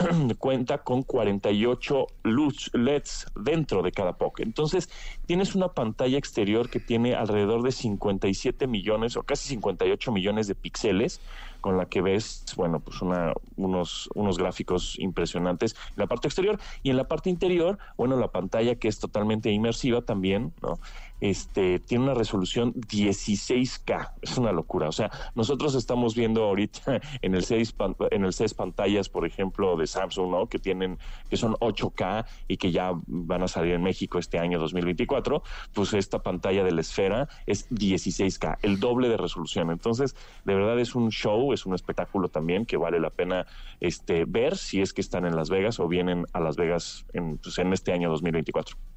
[0.38, 4.42] cuenta con 48 luz LEDs dentro de cada POC.
[4.42, 4.90] Entonces,
[5.26, 10.56] tienes una pantalla exterior que tiene alrededor de 57 millones o casi 58 millones de
[10.56, 11.22] píxeles
[11.62, 16.60] con la que ves, bueno, pues una, unos, unos gráficos impresionantes en la parte exterior
[16.82, 20.80] y en la parte interior, bueno, la pantalla que es totalmente inmersiva también, ¿no?
[21.22, 27.36] Este, tiene una resolución 16K, es una locura, o sea, nosotros estamos viendo ahorita en
[27.36, 27.76] el 6
[28.12, 30.48] en el 6 pantallas, por ejemplo, de Samsung, ¿no?
[30.48, 30.98] Que tienen
[31.30, 35.94] que son 8K y que ya van a salir en México este año 2024, pues
[35.94, 39.70] esta pantalla de la esfera es 16K, el doble de resolución.
[39.70, 43.46] Entonces, de verdad es un show, es un espectáculo también que vale la pena
[43.80, 47.38] este ver si es que están en Las Vegas o vienen a Las Vegas en,
[47.38, 48.91] pues, en este año 2024.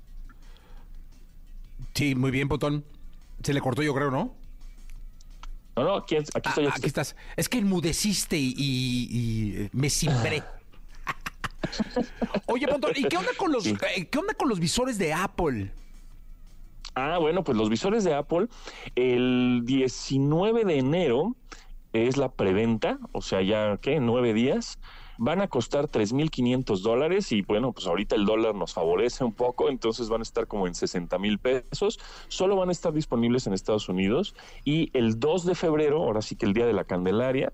[1.95, 2.85] Sí, muy bien, Potón.
[3.43, 4.35] Se le cortó, yo creo, ¿no?
[5.77, 6.67] No, no, aquí, aquí estoy.
[6.67, 7.17] Ah, aquí estás.
[7.37, 10.43] Es que enmudeciste y, y, y me cimbré.
[12.47, 13.77] Oye, Potón, ¿y qué onda con los, sí.
[13.97, 15.73] Eh, qué onda con los visores de Apple?
[16.95, 18.47] Ah, bueno, pues los visores de Apple,
[18.95, 21.35] el 19 de enero
[21.93, 23.99] es la preventa, o sea, ya, ¿qué?
[23.99, 24.79] Nueve días
[25.19, 29.69] van a costar 3.500 dólares y bueno, pues ahorita el dólar nos favorece un poco,
[29.69, 31.99] entonces van a estar como en 60 mil pesos,
[32.29, 36.37] solo van a estar disponibles en Estados Unidos y el 2 de febrero, ahora sí
[36.37, 37.53] que el día de la Candelaria,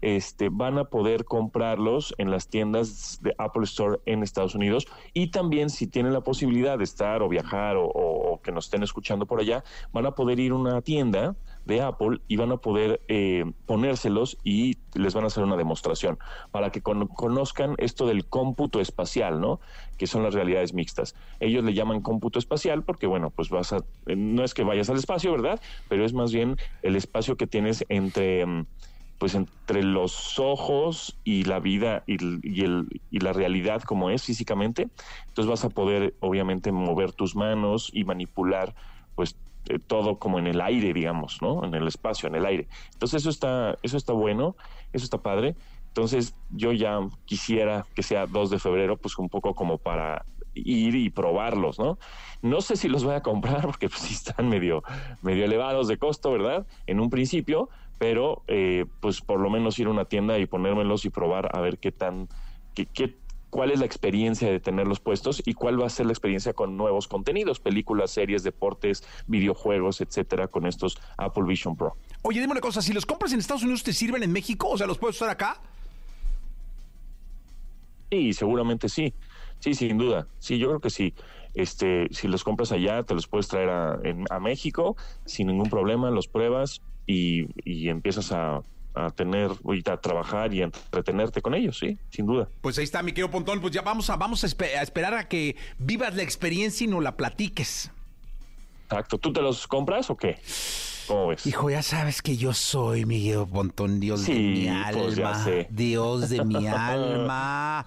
[0.00, 4.86] este, van a poder comprarlos en las tiendas de Apple Store en Estados Unidos.
[5.12, 9.26] Y también si tienen la posibilidad de estar o viajar o, que nos estén escuchando
[9.26, 11.36] por allá, van a poder ir a una tienda
[11.70, 16.18] de Apple y van a poder eh, ponérselos y les van a hacer una demostración
[16.50, 19.60] para que con, conozcan esto del cómputo espacial, ¿no?
[19.96, 21.14] Que son las realidades mixtas.
[21.38, 24.96] Ellos le llaman cómputo espacial porque, bueno, pues vas a, no es que vayas al
[24.96, 25.60] espacio, ¿verdad?
[25.88, 28.44] Pero es más bien el espacio que tienes entre
[29.18, 34.88] pues entre los ojos y la vida y, y la realidad como es físicamente,
[35.28, 38.74] entonces vas a poder obviamente mover tus manos y manipular
[39.14, 39.36] pues
[39.68, 41.64] eh, todo como en el aire, digamos, ¿no?
[41.64, 42.68] En el espacio, en el aire.
[42.92, 44.56] Entonces eso está, eso está bueno,
[44.92, 45.56] eso está padre.
[45.88, 50.94] Entonces yo ya quisiera que sea 2 de febrero, pues un poco como para ir
[50.94, 51.98] y probarlos, ¿no?
[52.42, 54.82] No sé si los voy a comprar porque pues sí están medio,
[55.22, 56.66] medio elevados de costo, ¿verdad?
[56.86, 61.04] En un principio, pero eh, pues por lo menos ir a una tienda y ponérmelos
[61.04, 62.28] y probar a ver qué tan,
[62.74, 63.19] qué, qué
[63.50, 66.76] cuál es la experiencia de tenerlos puestos y cuál va a ser la experiencia con
[66.76, 71.96] nuevos contenidos, películas, series, deportes, videojuegos, etcétera, con estos Apple Vision Pro.
[72.22, 74.68] Oye, dime una cosa, si los compras en Estados Unidos, ¿te sirven en México?
[74.68, 75.60] O sea, ¿los puedes usar acá?
[78.10, 79.12] Sí, seguramente sí.
[79.58, 80.26] Sí, sin duda.
[80.38, 81.14] Sí, yo creo que sí.
[81.54, 85.68] Este, si los compras allá, te los puedes traer a, en, a México sin ningún
[85.68, 88.62] problema, los pruebas y, y empiezas a,
[88.94, 92.48] a tener y a trabajar y a entretenerte con ellos, sí, sin duda.
[92.60, 95.14] Pues ahí está, mi querido Pontón, pues ya vamos a vamos a, esper a esperar
[95.14, 97.90] a que vivas la experiencia y nos la platiques.
[98.84, 100.38] Exacto, ¿tú te los compras o qué?
[101.06, 101.46] ¿Cómo ves?
[101.46, 105.02] Hijo, ya sabes que yo soy, mi querido Pontón, Dios sí, de mi alma.
[105.02, 105.66] Pues ya sé.
[105.70, 107.86] Dios de mi alma.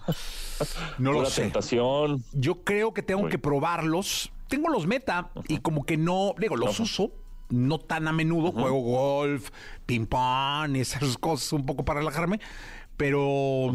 [0.97, 1.41] No Pura lo sé.
[1.43, 2.23] tentación.
[2.33, 3.29] Yo creo que tengo Uy.
[3.31, 4.31] que probarlos.
[4.47, 7.11] Tengo los meta y como que no, digo, los uso,
[7.49, 9.49] no tan a menudo, juego golf,
[9.85, 12.39] ping pong, esas cosas un poco para relajarme,
[12.97, 13.73] pero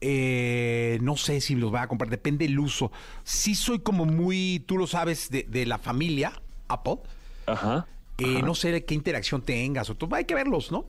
[0.00, 2.92] eh, no sé si los voy a comprar, depende del uso.
[3.22, 6.32] Sí soy como muy, tú lo sabes, de, de la familia
[6.68, 6.98] Apple.
[7.46, 7.86] Ajá.
[8.18, 8.46] Eh, ajá.
[8.46, 10.86] no sé qué interacción tengas, o todo, hay que verlos, ¿no?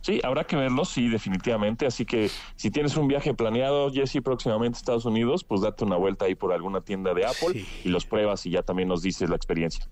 [0.00, 1.86] Sí, habrá que verlos, sí, definitivamente.
[1.86, 5.96] Así que si tienes un viaje planeado, Jesse, próximamente a Estados Unidos, pues date una
[5.96, 7.66] vuelta ahí por alguna tienda de Apple Sí.
[7.84, 9.88] y los pruebas y ya también nos dices la experiencia.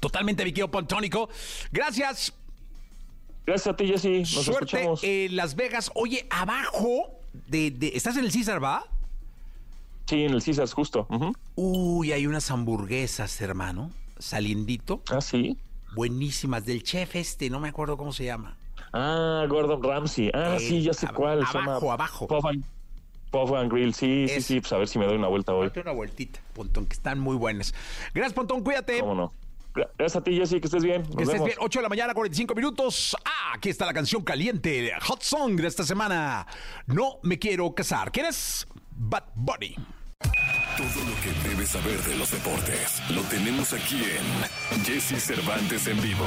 [0.00, 1.28] Totalmente, mi querido Pontónico.
[1.72, 2.32] Gracias.
[3.46, 4.20] Gracias a ti, Jesse.
[4.34, 5.00] Nos Suerte escuchamos.
[5.04, 5.90] en Las Vegas.
[5.94, 7.10] Oye, abajo
[7.48, 8.84] de, de- ¿Estás en el César, va?
[10.06, 11.06] Sí, en el Caesars, justo.
[11.56, 13.90] Uy, hay unas hamburguesas, hermano.
[14.18, 15.02] Saliendito.
[15.10, 15.56] Ah, sí.
[15.94, 16.64] Buenísimas.
[16.64, 18.56] Del chef este, no me acuerdo cómo se llama.
[18.92, 20.30] Ah, Gordon Ramsay.
[20.32, 21.40] Ah, Eh, sí, ya sé cuál.
[21.46, 22.48] se abajo, llama abajo.
[22.48, 22.64] And-
[23.30, 25.66] Puff and Grill, sí, sí, sí, pues a ver si me doy una vuelta hoy.
[25.66, 27.74] Date una vueltita, Pontón, que están muy buenas.
[28.14, 29.00] Gracias, Pontón, cuídate.
[29.00, 29.32] ¿Cómo no?
[29.76, 31.02] Gra- Gracias a ti, Jessy, que estés bien.
[31.02, 31.46] Nos Que estés vemos.
[31.46, 33.16] bien, 8 de la mañana, 45 minutos.
[33.24, 36.46] Ah, aquí está la canción caliente, Hot Song de esta semana.
[36.86, 38.10] No me quiero casar.
[38.10, 38.66] ¿Quién es?
[38.90, 39.76] Bad Bunny.
[40.76, 46.00] Todo lo que debes saber de los deportes lo tenemos aquí en Jesse Cervantes en
[46.02, 46.26] vivo.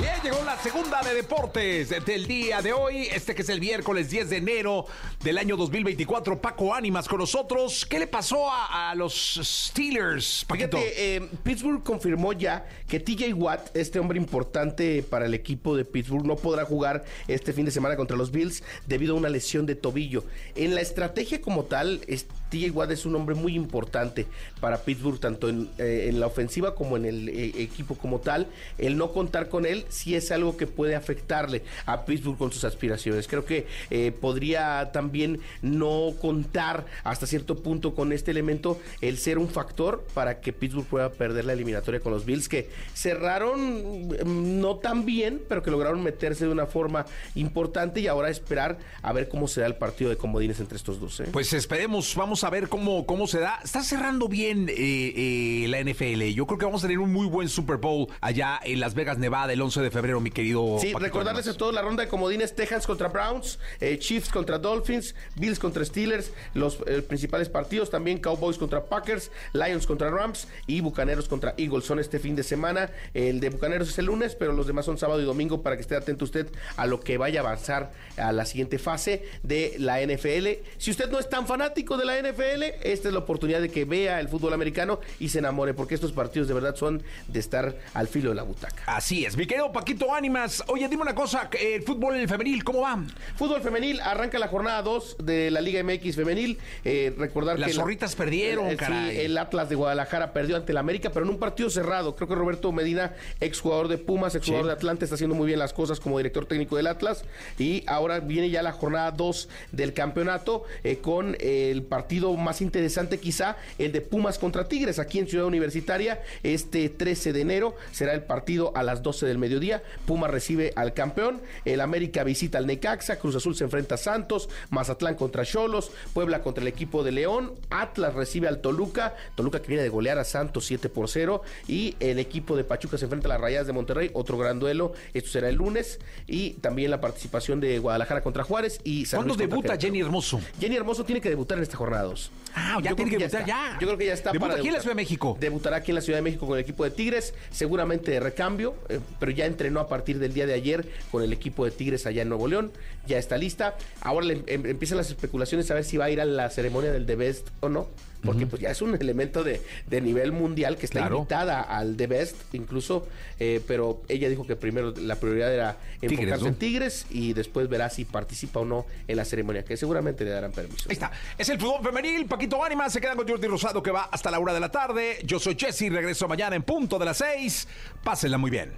[0.00, 4.10] Bien, llegó la segunda de deportes del día de hoy, este que es el miércoles
[4.10, 4.86] 10 de enero
[5.22, 6.40] del año 2024.
[6.40, 7.86] Paco Ánimas con nosotros.
[7.86, 10.78] ¿Qué le pasó a, a los Steelers, Paquito?
[10.78, 15.84] Fíjate, eh, Pittsburgh confirmó ya que TJ Watt, este hombre importante para el equipo de
[15.84, 19.66] Pittsburgh, no podrá jugar este fin de semana contra los Bills debido a una lesión
[19.66, 20.24] de tobillo.
[20.56, 24.26] En la estrategia como tal, es- TJ Watt es un hombre muy importante
[24.60, 28.46] para Pittsburgh, tanto en, eh, la ofensiva como en el eh, equipo como tal.
[28.78, 32.64] El no contar con él sí es algo que puede afectarle a Pittsburgh con sus
[32.64, 33.26] aspiraciones.
[33.26, 39.38] Creo que eh, podría también no contar hasta cierto punto con este elemento el ser
[39.38, 44.60] un factor para que Pittsburgh pueda perder la eliminatoria con los Bills que cerraron mm,
[44.60, 49.12] no tan bien, pero que lograron meterse de una forma importante y ahora esperar a
[49.12, 51.22] ver cómo será el partido de comodines entre estos dos.
[51.32, 53.60] Pues esperemos, vamos a ver cómo, cómo se da.
[53.62, 56.22] Está cerrando bien eh, eh, la NFL.
[56.34, 59.18] Yo creo que vamos a tener un muy buen Super Bowl allá en Las Vegas,
[59.18, 60.78] Nevada, el 11 de febrero, mi querido.
[60.80, 64.58] Sí, Paquito recordarles a todos la ronda de comodines Texans contra Browns, eh, Chiefs contra
[64.58, 66.76] Dolphins, Bills contra Steelers, los
[67.08, 71.84] principales partidos también Cowboys contra Packers, Lions contra Rams y Bucaneros contra Eagles.
[71.84, 72.90] Son este fin de semana.
[73.14, 75.82] El de Bucaneros es el lunes, pero los demás son sábado y domingo para que
[75.82, 80.00] esté atento usted a lo que vaya a avanzar a la siguiente fase de la
[80.00, 80.62] NFL.
[80.78, 83.84] Si usted no es tan fanático de la NFL, esta es la oportunidad de que
[83.84, 87.76] vea el fútbol americano y se enamore, porque estos partidos de verdad son de estar
[87.94, 88.82] al filo de la butaca.
[88.86, 90.62] Así es, mi querido Paquito Ánimas.
[90.68, 93.02] Oye, dime una cosa, el fútbol femenil, ¿cómo va?
[93.36, 96.58] Fútbol femenil, arranca la jornada 2 de la Liga MX femenil.
[96.84, 97.74] Eh, recordar Las que...
[97.76, 101.30] la- zorritas perdieron, Eh, sí, el Atlas de Guadalajara perdió ante el América, pero en
[101.30, 102.16] un partido cerrado.
[102.16, 104.68] Creo que Roberto Medina, exjugador de Pumas, exjugador Sí.
[104.68, 107.24] de Atlante, está haciendo muy bien las cosas como director técnico del Atlas.
[107.58, 113.18] Y ahora viene ya la jornada 2 del campeonato eh, con el partido más interesante
[113.18, 116.22] quizá, el de Pumas contra Tigres, aquí en Ciudad Universitaria.
[116.42, 119.82] Este 13 de enero será el partido a las 12 del mediodía.
[120.06, 124.48] Pumas recibe al campeón, el América visita al Necaxa, Cruz Azul se enfrenta a Santos,
[124.70, 129.68] Mazatlán contra Cholos, Puebla contra el equipo de León, Atlas recibe al Toluca, Toluca que
[129.68, 133.28] viene de golear a Santos 7 por 0 y el equipo de Pachuca se enfrenta
[133.28, 137.00] a las Rayadas de Monterrey, otro gran duelo, esto será el lunes y también la
[137.00, 139.76] participación de Guadalajara contra Juárez y San ¿Cuándo Luis debuta.
[139.76, 140.40] Jenny Hermoso?
[140.60, 142.30] Jenny Hermoso tiene que debutar en esta jornada 2.
[142.58, 143.76] Ah, ya tiene que debutar ya.
[143.78, 144.82] Yo creo que ya está Debuta para aquí en la debutar.
[144.82, 145.36] Ciudad de México.
[145.38, 148.74] Debutará aquí en la Ciudad de México con el equipo de Tigres, seguramente de recambio,
[148.88, 152.06] eh, pero ya entrenó a partir del día de ayer con el equipo de Tigres
[152.06, 152.72] allá en Nuevo León,
[153.06, 153.76] ya está lista.
[154.00, 156.90] Ahora le- em- empiezan las especulaciones a ver si va a ir a la ceremonia
[156.92, 157.88] del The Best o no.
[158.24, 161.16] Porque pues ya es un elemento de, de nivel mundial que está Claro.
[161.18, 163.06] invitada al The Best, incluso,
[163.38, 166.48] eh, pero ella dijo que primero la prioridad era Tigres, enfocarse ¿no?
[166.48, 170.30] en Tigres y después verá si participa o no en la ceremonia, que seguramente le
[170.30, 170.88] darán permiso.
[170.88, 171.12] Ahí está.
[171.38, 172.26] Es el fútbol femenil.
[172.26, 175.18] Paquito Ánimas se queda con Jordi Rosado que va hasta la una de la tarde.
[175.24, 175.90] Yo soy Jesse.
[175.90, 177.68] Regreso mañana en punto de las seis.
[178.02, 178.72] Pásenla muy bien.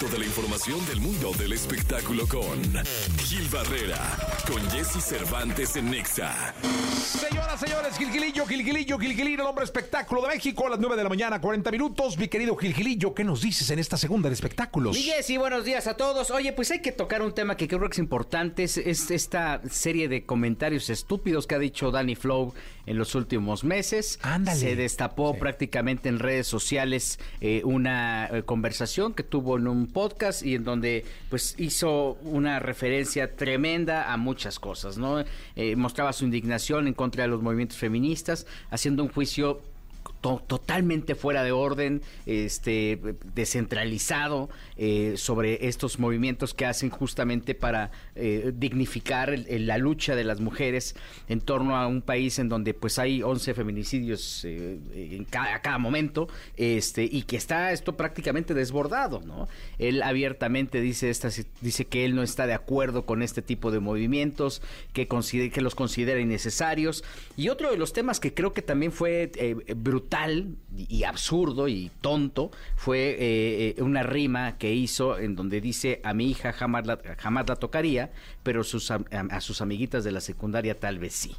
[0.00, 2.60] Toda la información del mundo del espectáculo con
[3.18, 3.98] Gil Barrera,
[4.46, 6.52] con Jesse Cervantes en Nexa.
[7.00, 11.08] Señoras, señores, Gilgilillo, Gilgilillo, Gilgilillo, el hombre espectáculo de México a las 9 de la
[11.08, 12.16] mañana, 40 minutos.
[12.16, 14.96] Mi querido Gilgilillo, ¿qué nos dices en esta segunda de espectáculos?
[14.96, 16.30] Y Jessy, buenos días a todos.
[16.30, 19.60] Oye, pues hay que tocar un tema que creo que es importante, es, es esta
[19.68, 22.54] serie de comentarios estúpidos que ha dicho Danny Flow
[22.86, 24.18] en los últimos meses.
[24.22, 24.58] Ándale.
[24.58, 30.44] Se destapó prácticamente en redes sociales eh, una eh, conversación que tuvo en un podcast
[30.44, 35.24] y en donde pues hizo una referencia tremenda a muchas cosas, ¿no?
[35.56, 39.60] Eh, mostraba su indignación en contra de los movimientos feministas, haciendo un juicio
[40.24, 42.98] to- totalmente fuera de orden, este
[43.34, 44.48] descentralizado
[44.78, 50.96] eh, sobre estos movimientos que hacen justamente para eh, dignificar la lucha de las mujeres
[51.28, 54.78] en torno a un país en donde pues hay 11 feminicidios eh,
[55.32, 59.46] a cada momento este y que está esto prácticamente desbordado, ¿no?
[59.78, 61.28] Él abiertamente dice esta
[61.60, 64.62] dice que él no está de acuerdo con este tipo de movimientos,
[64.94, 67.04] que que los considera innecesarios
[67.36, 69.56] y otro de los temas que creo que también fue eh,
[70.76, 76.14] y, absurdo y tonto fue eh, eh, una rima que hizo en donde dice a
[76.14, 78.12] mi hija jamás la, jamás la tocaría,
[78.42, 81.34] pero sus, a, sus amiguitas de la secundaria tal vez sí.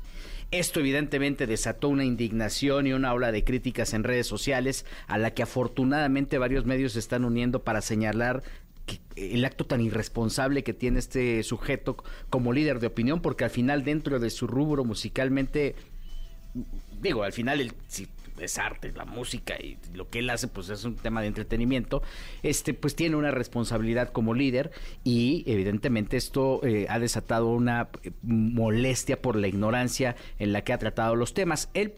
[0.52, 5.32] Esto evidentemente desató una indignación y una ola de críticas en redes sociales a la
[5.32, 8.44] que afortunadamente varios medios se están uniendo para señalar
[9.16, 11.98] el acto tan irresponsable que tiene este sujeto
[12.30, 15.76] como líder de opinión, porque al final dentro de su rubro musicalmente,
[17.02, 18.08] digo, al final el, si
[18.40, 22.02] es arte, la música y lo que él hace pues es un tema de entretenimiento,
[22.44, 24.72] este pues tiene una responsabilidad como líder
[25.04, 30.74] y evidentemente esto eh, ha desatado una eh, molestia por la ignorancia en la que
[30.74, 31.70] ha tratado los temas.
[31.74, 31.94] Él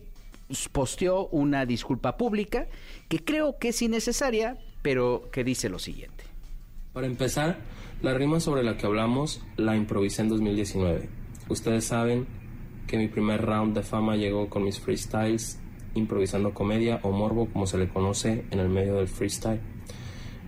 [0.71, 2.67] posteó una disculpa pública
[3.07, 6.23] que creo que es innecesaria, pero que dice lo siguiente.
[6.93, 7.59] Para empezar,
[8.01, 11.09] la rima sobre la que hablamos la improvisé en 2019.
[11.49, 12.25] Ustedes saben
[12.87, 15.59] que mi primer round de fama llegó con mis freestyles,
[15.97, 19.59] improvisando comedia o morbo como se le conoce en el medio del freestyle.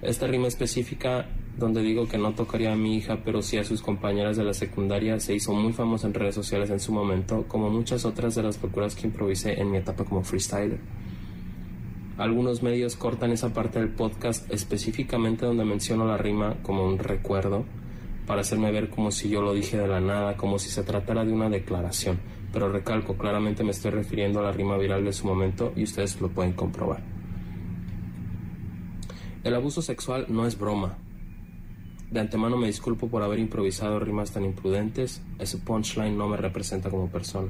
[0.01, 1.27] Esta rima específica
[1.57, 4.53] donde digo que no tocaría a mi hija, pero sí a sus compañeras de la
[4.53, 8.43] secundaria, se hizo muy famosa en redes sociales en su momento, como muchas otras de
[8.43, 10.79] las locuras que improvisé en mi etapa como freestyler.
[12.17, 17.65] Algunos medios cortan esa parte del podcast específicamente donde menciono la rima como un recuerdo
[18.25, 21.25] para hacerme ver como si yo lo dije de la nada, como si se tratara
[21.25, 22.19] de una declaración.
[22.51, 26.19] Pero recalco, claramente me estoy refiriendo a la rima viral de su momento y ustedes
[26.19, 27.03] lo pueden comprobar.
[29.43, 30.97] El abuso sexual no es broma.
[32.11, 36.89] De antemano me disculpo por haber improvisado rimas tan imprudentes, ese punchline no me representa
[36.89, 37.49] como persona.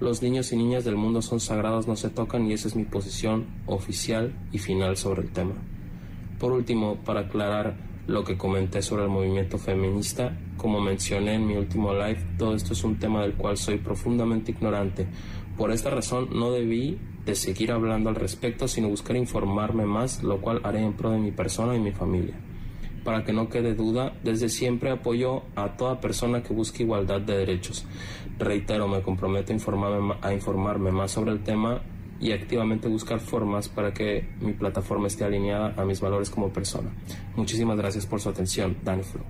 [0.00, 2.84] Los niños y niñas del mundo son sagrados, no se tocan y esa es mi
[2.84, 5.54] posición oficial y final sobre el tema.
[6.38, 7.76] Por último, para aclarar
[8.06, 12.72] lo que comenté sobre el movimiento feminista, como mencioné en mi último live, todo esto
[12.72, 15.06] es un tema del cual soy profundamente ignorante.
[15.56, 20.40] Por esta razón no debí de seguir hablando al respecto, sino buscar informarme más, lo
[20.40, 22.34] cual haré en pro de mi persona y mi familia.
[23.02, 27.36] Para que no quede duda, desde siempre apoyo a toda persona que busque igualdad de
[27.36, 27.84] derechos.
[28.38, 31.82] Reitero, me comprometo a informarme, más sobre el tema
[32.20, 36.90] y activamente buscar formas para que mi plataforma esté alineada a mis valores como persona.
[37.36, 39.24] Muchísimas gracias por su atención, Danny Flow.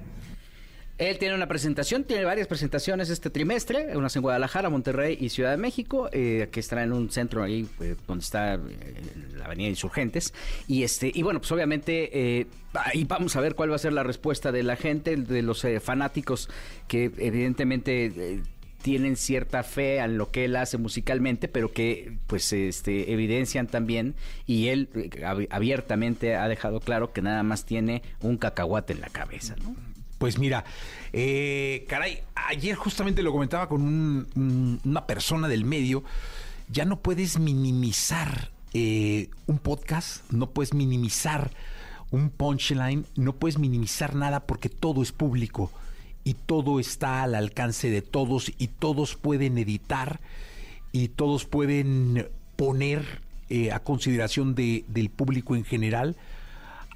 [0.97, 5.51] Él tiene una presentación, tiene varias presentaciones este trimestre, unas en Guadalajara, Monterrey y Ciudad
[5.51, 8.61] de México, eh, que estará en un centro ahí eh, donde está eh,
[9.36, 10.32] la Avenida Insurgentes.
[10.68, 14.05] Y este y bueno, pues obviamente ahí vamos a ver cuál va a ser la
[14.05, 16.49] respuesta de la gente, de los fanáticos
[16.86, 18.42] que evidentemente
[18.82, 24.14] tienen cierta fe en lo que él hace musicalmente, pero que pues este evidencian también
[24.47, 24.88] y él
[25.51, 29.93] abiertamente ha dejado claro que nada más tiene un cacahuate en la cabeza, ¿no?
[30.24, 30.64] Pues mira,
[31.12, 34.26] eh, caray, ayer justamente lo comentaba con
[34.82, 36.02] una persona del medio,
[36.70, 41.50] ya no puedes minimizar eh, un podcast, no puedes minimizar
[42.10, 45.70] un punchline, no puedes minimizar nada porque todo es público
[46.24, 50.20] y todo está al alcance de todos y todos pueden editar
[50.90, 53.20] y todos pueden poner
[53.50, 56.16] eh, a consideración de, del público en general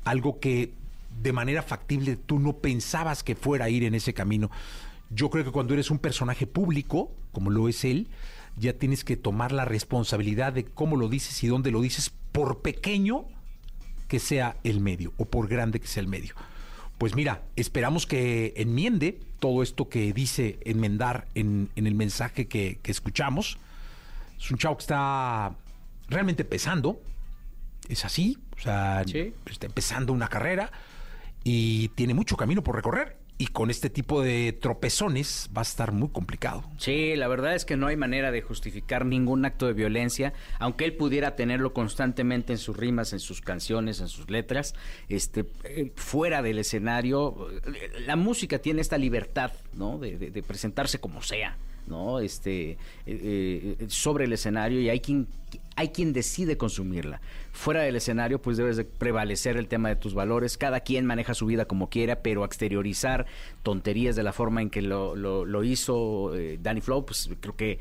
[0.04, 0.72] algo que
[1.22, 4.50] de manera factible tú no pensabas que fuera a ir en ese camino.
[5.10, 8.08] Yo creo que cuando eres un personaje público, como lo es él,
[8.56, 12.60] ya tienes que tomar la responsabilidad de cómo lo dices y dónde lo dices, por
[12.60, 13.26] pequeño
[14.08, 16.34] que sea el medio o por grande que sea el medio.
[16.98, 22.80] Pues mira, esperamos que enmiende todo esto que dice enmendar en, en el mensaje que,
[22.82, 23.58] que, escuchamos.
[24.38, 25.54] Es un chavo que está
[26.08, 27.00] realmente empezando,
[27.88, 30.72] es así, o sea, está empezando una carrera
[31.50, 33.16] y tiene mucho camino por recorrer.
[33.38, 36.64] Y con este tipo de tropezones va a estar muy complicado.
[36.76, 40.84] Sí, la verdad es que no hay manera de justificar ningún acto de violencia, aunque
[40.84, 44.74] él pudiera tenerlo constantemente en sus rimas, en sus canciones, en sus letras,
[45.08, 47.48] este, eh, fuera del escenario.
[48.04, 49.98] La música tiene esta libertad, ¿no?
[49.98, 51.56] De, presentarse como sea.
[51.86, 52.20] ¿no?
[52.20, 52.76] Este, eh,
[53.06, 55.26] eh, sobre el escenario y hay quien,
[55.74, 57.22] hay quien decide consumirla.
[57.58, 60.56] Fuera del escenario, pues debes de prevalecer el tema de tus valores.
[60.56, 63.26] Cada quien maneja su vida como quiera, pero exteriorizar
[63.64, 67.80] tonterías de la forma en que lo, hizo eh, Danny Flow, pues creo que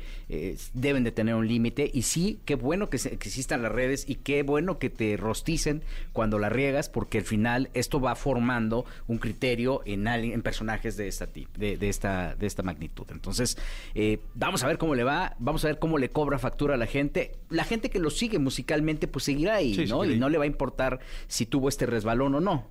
[0.74, 1.88] deben de tener un límite.
[1.94, 6.40] Y sí, qué bueno que, existan las redes y qué bueno que te rosticen cuando
[6.40, 11.26] la riegas, porque al final esto va formando un criterio en, en personajes de esta,
[11.26, 13.06] de, de, esta, de esta magnitud.
[13.10, 13.56] Entonces,
[13.94, 16.76] eh, vamos a ver cómo le va, vamos a ver cómo le cobra factura a
[16.76, 17.36] la gente.
[17.48, 20.04] La gente que lo sigue musicalmente, pues seguirá ahí, ¿no?
[20.04, 22.66] Y no le va a importar si tuvo este resbalón o no.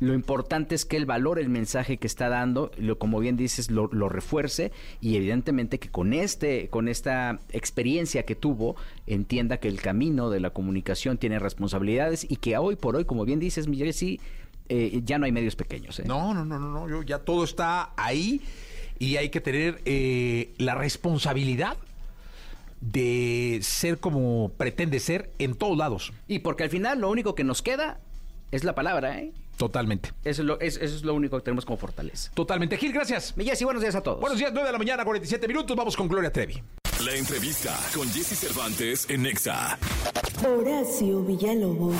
[0.00, 3.70] Lo importante es que él valore el mensaje que está dando, lo, como bien dices,
[3.70, 4.70] lo, refuerce
[5.00, 8.76] y evidentemente que con este, con esta experiencia que tuvo,
[9.06, 13.24] entienda que el camino de la comunicación tiene responsabilidades y que hoy por hoy, como
[13.24, 14.20] bien dices, Miguel, sí,
[14.68, 15.98] eh, ya no hay medios pequeños.
[15.98, 16.04] ¿eh?
[16.06, 18.40] No, no, no, no, no, yo, ya todo está ahí
[19.00, 21.76] y hay que tener eh, la responsabilidad
[22.80, 26.12] de ser como pretende ser en todos lados.
[26.26, 28.00] Y porque al final lo único que nos queda
[28.52, 29.32] es la palabra, ¿eh?
[29.56, 30.10] Totalmente.
[30.24, 32.30] Eso es, lo, es- eso es lo único que tenemos como fortaleza.
[32.34, 32.76] Totalmente.
[32.76, 33.34] Gil, gracias.
[33.36, 34.20] Jessy, buenos días a todos.
[34.20, 35.76] Buenos días, 9 de la mañana, 47 minutos.
[35.76, 36.62] Vamos con Gloria Trevi.
[37.04, 39.78] La entrevista con Jesse Cervantes en Nexa.
[40.44, 41.94] Horacio Villalobos.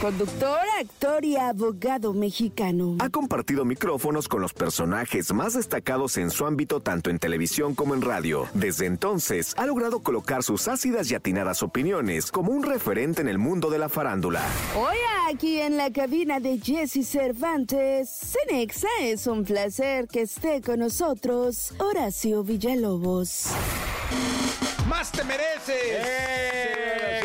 [0.00, 2.96] Conductor, actor y abogado mexicano.
[2.98, 7.94] Ha compartido micrófonos con los personajes más destacados en su ámbito tanto en televisión como
[7.94, 8.48] en radio.
[8.52, 13.38] Desde entonces ha logrado colocar sus ácidas y atinadas opiniones como un referente en el
[13.38, 14.42] mundo de la farándula.
[14.76, 14.96] Hoy
[15.30, 21.72] aquí en la cabina de Jesse Cervantes, Cenexa, es un placer que esté con nosotros
[21.78, 23.52] Horacio Villalobos.
[24.88, 26.06] ¡Más te mereces!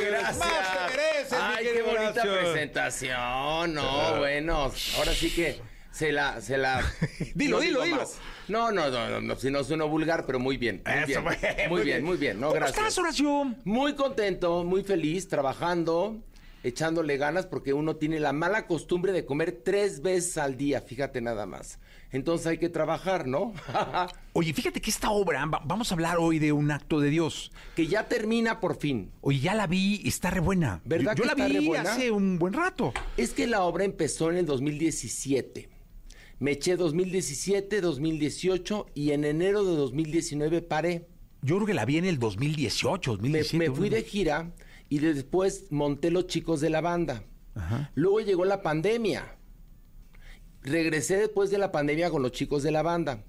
[0.10, 0.38] gracias.
[0.38, 3.74] ¡Más te mereces, Ay, qué bonita presentación.
[3.74, 5.60] No, bueno, ahora sí que
[5.92, 6.82] se la, se la.
[7.36, 7.96] Dilo, no dilo, dilo.
[7.98, 8.18] más.
[8.48, 10.82] No, no, no, no, no, si no sueno vulgar, pero muy bien.
[10.86, 12.40] Muy Eso, bien, muy bien, bien, muy bien.
[12.40, 12.78] No, ¿Cómo gracias.
[12.80, 13.56] estás, Horacio?
[13.66, 16.18] Muy contento, muy feliz, trabajando,
[16.64, 21.20] echándole ganas, porque uno tiene la mala costumbre de comer tres veces al día, fíjate
[21.20, 21.80] nada más.
[22.12, 23.54] Entonces hay que trabajar, ¿no?
[24.34, 27.52] Oye, fíjate que esta obra, va- vamos a hablar hoy de un acto de Dios.
[27.76, 29.12] que ya termina por fin.
[29.22, 30.82] Oye, ya la vi, está re buena.
[30.86, 32.94] ¿Verdad Yo, yo que la está vi hace un buen rato.
[33.18, 35.70] Es que la obra empezó en el 2017.
[36.40, 41.08] Me eché 2017, 2018 y en enero de 2019 paré.
[41.42, 43.58] Yo creo que la vi en el 2018, Me, 2017.
[43.70, 44.52] me fui de gira
[44.88, 47.24] y después monté los chicos de la banda.
[47.96, 49.36] Luego llegó la pandemia.
[50.68, 53.24] Regresé después de la pandemia con los chicos de la banda.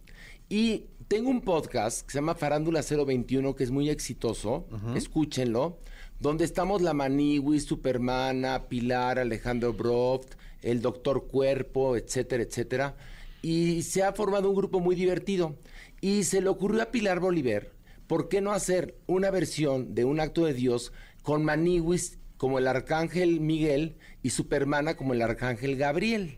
[0.48, 4.66] Y tengo un podcast que se llama Farándula 021, que es muy exitoso.
[4.96, 5.78] Escúchenlo.
[6.18, 12.96] Donde estamos la Maniwis, Supermana, Pilar, Alejandro Broft, el Doctor Cuerpo, etcétera, etcétera.
[13.40, 15.54] Y se ha formado un grupo muy divertido.
[16.00, 17.68] Y se le ocurrió a Pilar Bolívar,
[18.08, 22.66] ¿por qué no hacer una versión de un acto de Dios con Maniwis como el
[22.66, 26.37] arcángel Miguel y Supermana como el arcángel Gabriel?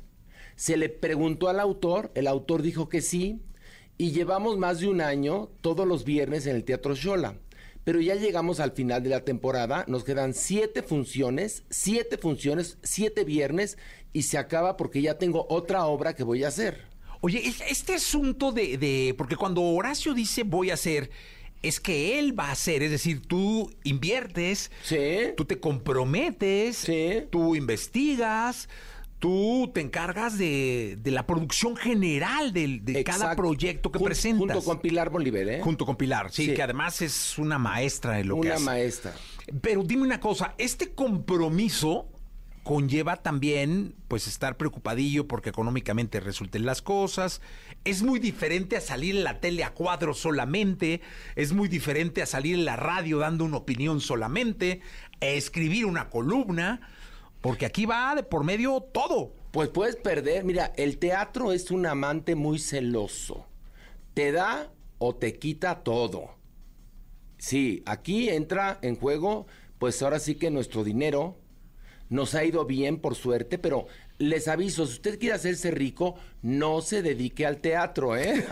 [0.61, 3.41] Se le preguntó al autor, el autor dijo que sí,
[3.97, 7.39] y llevamos más de un año todos los viernes en el Teatro Shola.
[7.83, 13.25] Pero ya llegamos al final de la temporada, nos quedan siete funciones, siete funciones, siete
[13.25, 13.79] viernes,
[14.13, 16.83] y se acaba porque ya tengo otra obra que voy a hacer.
[17.23, 21.09] Oye, es- este asunto de, de- Porque cuando Horacio dice voy a hacer,
[21.63, 22.83] es que él va a hacer.
[22.83, 24.99] Es decir, tú inviertes, Sí.
[25.39, 27.23] tú te comprometes, Sí.
[27.31, 28.69] tú investigas.
[29.21, 34.41] Tú te encargas de, de la producción general de, cada proyecto que Jun- presentas.
[34.57, 35.61] Junto con Pilar Bolívar, ¿eh?
[35.63, 36.55] Junto con Pilar, sí, Sí.
[36.55, 38.65] que además es una maestra en lo que Una hace.
[38.65, 39.15] maestra.
[39.61, 42.09] Pero dime una cosa, este compromiso
[42.63, 47.41] conlleva también pues estar preocupadillo porque económicamente resulten las cosas.
[47.85, 51.01] Es muy diferente a salir en la tele a cuadro solamente,
[51.37, 54.81] es muy diferente a salir en la radio dando una opinión solamente,
[55.21, 56.81] a escribir una columna,
[57.41, 59.33] porque aquí va de por medio todo.
[59.51, 60.45] Pues puedes perder.
[60.45, 63.47] Mira, el teatro es un amante muy celoso.
[64.15, 66.37] Te da o te quita todo.
[67.39, 69.47] Sí, aquí entra en juego,
[69.79, 71.39] pues ahora sí que nuestro dinero
[72.11, 73.87] nos ha ido bien, por suerte, pero
[74.19, 78.45] les aviso, si usted quiere hacerse rico, no se dedique al teatro, ¿eh?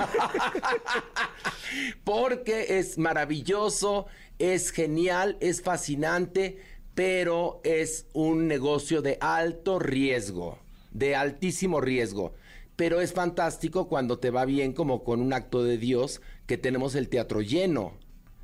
[2.05, 4.07] Porque es maravilloso,
[4.39, 6.59] es genial, es fascinante,
[6.99, 10.59] pero es un negocio de alto riesgo,
[10.91, 12.35] de altísimo riesgo.
[12.75, 16.97] Pero es fantástico cuando te va bien como con un acto de Dios que tenemos
[16.97, 17.93] el teatro lleno.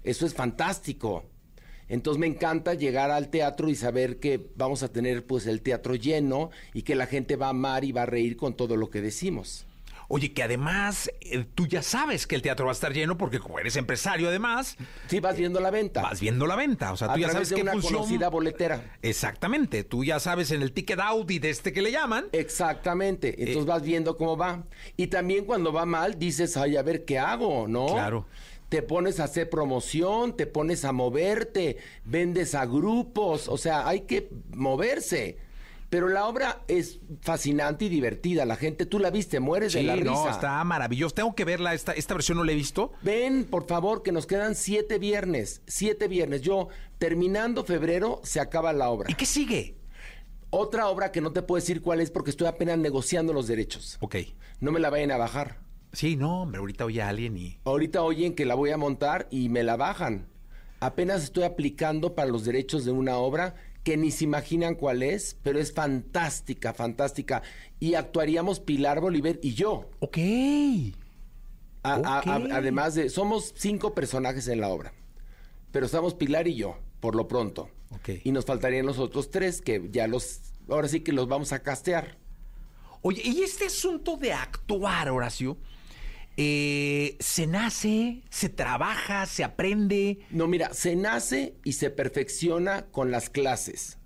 [0.05, 1.25] Eso es fantástico.
[1.89, 5.97] Entonces me encanta llegar al teatro y saber que vamos a tener pues el teatro
[5.97, 8.89] lleno y que la gente va a amar y va a reír con todo lo
[8.89, 9.67] que decimos.
[10.17, 13.41] Oye, que además eh, tú ya sabes que el teatro va a estar lleno porque
[13.41, 14.77] como eres empresario además,
[15.09, 16.03] Sí, vas viendo la venta.
[16.03, 16.93] vas viendo la venta.
[16.93, 17.95] O sea, a tú ya sabes de qué una función...
[17.95, 18.97] conocida boletera.
[19.03, 22.27] Exactamente, tú ya sabes en el ticket y de este que le llaman.
[22.31, 23.31] Exactamente.
[23.41, 23.67] Entonces Eh.
[23.67, 24.63] vas viendo cómo va.
[24.97, 27.87] Y también cuando va mal, dices, ay, a ver qué hago, ¿no?
[27.87, 28.27] Claro.
[28.69, 34.03] Te pones a hacer promoción, te pones a moverte, vendes a grupos, o sea, hay
[34.03, 35.39] que moverse.
[35.95, 38.45] Pero la obra es fascinante y divertida.
[38.45, 40.11] La gente, tú la viste, mueres de la risa.
[40.11, 41.15] no, está maravilloso.
[41.15, 42.91] Tengo que verla, esta, esta versión no la he visto.
[43.03, 45.63] Ven, por favor, que nos quedan siete viernes.
[45.69, 46.43] Siete viernes.
[46.43, 46.67] Yo,
[46.99, 49.09] terminando febrero, se acaba la obra.
[49.09, 49.77] ¿Y qué sigue?
[50.51, 53.97] Otra obra que no te puedo decir cuál es porque estoy apenas negociando los derechos.
[54.01, 54.17] Ok.
[54.59, 55.61] No me la vayan a bajar.
[55.93, 57.61] Sí, no, hombre, ahorita oye a alguien y...
[57.63, 60.27] Ahorita oyen que la voy a montar y me la bajan.
[60.81, 65.37] Apenas estoy aplicando para los derechos de una obra que ni se imaginan cuál es,
[65.43, 67.43] pero es fantástica, fantástica.
[67.81, 69.89] Y actuaríamos Pilar Bolívar y yo.
[70.01, 70.19] Ok.
[71.83, 72.27] A- a- Ok.
[72.27, 74.93] a- además de, somos cinco personajes en la obra,
[75.71, 77.69] pero estamos Pilar y yo, por lo pronto.
[77.91, 78.09] Ok.
[78.25, 81.59] Y nos faltarían los otros tres que ya los, ahora sí que los vamos a
[81.63, 82.17] castear.
[83.03, 85.59] Oye, y este asunto de actuar, Horacio,
[86.37, 90.19] eh, ¿se nace, se trabaja, se aprende?
[90.31, 93.99] No, mira, se nace y se perfecciona con las clases.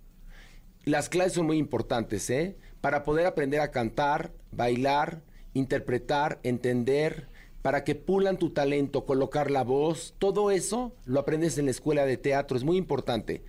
[0.84, 2.56] Las clases son muy importantes, ¿eh?
[2.80, 5.22] Para poder aprender a cantar, bailar,
[5.54, 7.28] interpretar, entender,
[7.62, 12.06] para que pulan tu talento, colocar la voz, todo eso lo aprendes en la escuela
[12.06, 13.42] de teatro, es muy importante.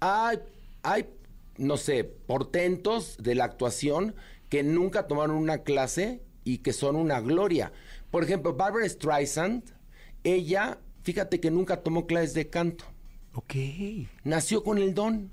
[0.00, 0.38] Hay,
[0.82, 1.06] hay
[1.58, 4.14] no sé, portentos de la actuación
[4.48, 7.72] que nunca tomaron una clase y que son una gloria.
[8.10, 9.64] Por ejemplo, Barbara Streisand,
[10.24, 12.84] ella, fíjate que nunca tomó clases de canto.
[13.34, 13.54] Ok.
[14.24, 15.30] Nació con el don.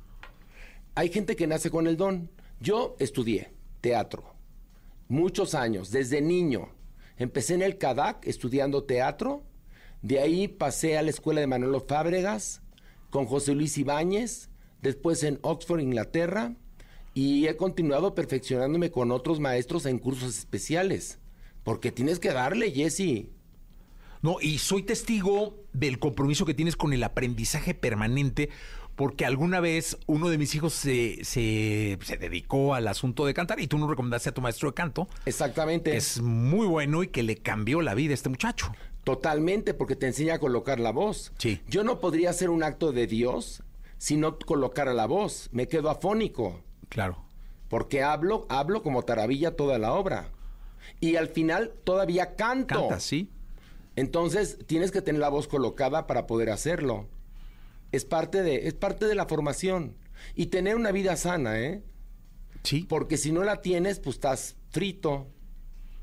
[0.96, 2.32] Hay gente que nace con el don.
[2.60, 4.34] Yo estudié teatro
[5.08, 6.70] muchos años, desde niño.
[7.18, 9.44] Empecé en el CADAC estudiando teatro.
[10.02, 12.62] De ahí pasé a la escuela de Manolo Fábregas
[13.12, 14.50] con José Luis Ibáñez.
[14.82, 16.56] Después en Oxford, Inglaterra.
[17.14, 21.20] Y he continuado perfeccionándome con otros maestros en cursos especiales.
[21.64, 23.28] Porque tienes que darle, Jesse.
[24.22, 28.50] No, y soy testigo del compromiso que tienes con el aprendizaje permanente,
[28.96, 33.60] porque alguna vez uno de mis hijos se, se, se dedicó al asunto de cantar
[33.60, 35.08] y tú nos recomendaste a tu maestro de canto.
[35.26, 35.96] Exactamente.
[35.98, 38.74] Es muy bueno y que le cambió la vida a este muchacho.
[39.04, 41.34] Totalmente, porque te enseña a colocar la voz.
[41.38, 41.60] Sí.
[41.68, 43.64] Yo no podría hacer un acto de Dios
[43.98, 45.50] si no colocara la voz.
[45.52, 46.62] Me quedo afónico.
[46.94, 47.26] Claro.
[47.70, 50.30] Porque hablo, hablo como taravilla toda la obra.
[51.00, 52.76] Y al final todavía canto.
[52.82, 53.32] Canta, sí.
[53.96, 57.08] Entonces tienes que tener la voz colocada para poder hacerlo.
[57.92, 59.98] Es parte de, es parte de la formación.
[60.36, 61.84] Y tener una vida sana, ¿eh?
[62.62, 62.86] Sí.
[62.88, 65.28] Porque si no la tienes, pues estás frito.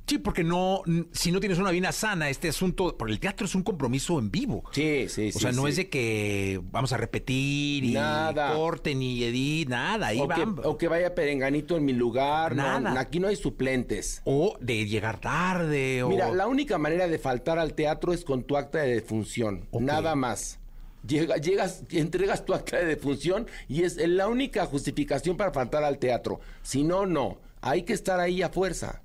[0.06, 0.82] Sí, porque no,
[1.12, 4.30] si no tienes una vida sana, este asunto, porque el teatro es un compromiso en
[4.32, 4.64] vivo.
[4.72, 5.38] Sí, sí, O sí.
[5.38, 5.70] sea, no sí.
[5.70, 8.54] es de que vamos a repetir y Nada.
[8.54, 10.08] corten y edit, nada.
[10.08, 12.56] Ahí o, que, o que vaya perenganito en mi lugar.
[12.56, 13.00] no, Nada.
[13.00, 14.20] aquí no hay suplentes.
[14.24, 16.02] O de llegar tarde.
[16.02, 16.08] O...
[16.08, 19.68] Mira, la única manera de faltar al teatro es con tu acta de defunción.
[19.72, 20.58] Nada más.
[21.06, 25.98] Llega- llegas, entregas tu acta de defunción y es la única justificación para faltar al
[25.98, 26.40] teatro.
[26.62, 27.38] Si no, no.
[27.62, 29.02] Hay que estar ahí a fuerza.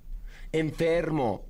[0.59, 1.45] Enfermo,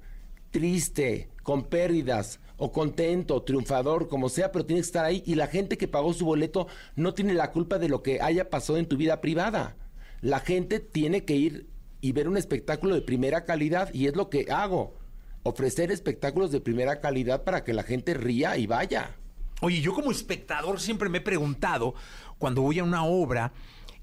[0.51, 5.23] triste, con pérdidas, o contento, triunfador, como sea, pero tienes que estar ahí.
[5.25, 8.49] Y la gente que pagó su boleto no tiene la culpa de lo que haya
[8.49, 9.75] pasado en tu vida privada.
[10.21, 11.69] La gente tiene que ir
[12.01, 14.95] y ver un espectáculo de primera calidad y es lo que hago.
[15.43, 19.15] Ofrecer espectáculos de primera calidad para que la gente ría y vaya.
[19.61, 21.93] Oye, yo como espectador siempre me he preguntado,
[22.37, 23.53] cuando voy a una obra,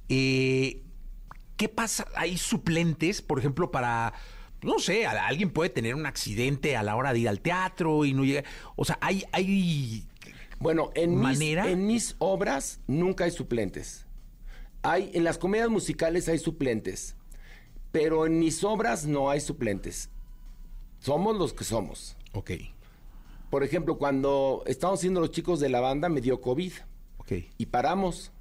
[0.08, 0.82] eh,
[1.56, 2.06] ¿qué pasa?
[2.14, 4.14] ¿Hay suplentes, por ejemplo, para,
[4.62, 8.14] no sé, alguien puede tener un accidente a la hora de ir al teatro y
[8.14, 8.44] no llega?
[8.76, 10.06] O sea, hay, hay
[10.60, 14.06] Bueno, en mis, en mis obras nunca hay suplentes.
[14.82, 17.16] Hay, en las comedias musicales hay suplentes,
[17.90, 20.10] pero en mis obras no hay suplentes.
[21.00, 22.16] Somos los que somos.
[22.32, 22.52] Ok,
[23.50, 26.72] Por ejemplo, cuando estábamos siendo los chicos de la banda, me dio COVID
[27.18, 28.32] ok, y paramos.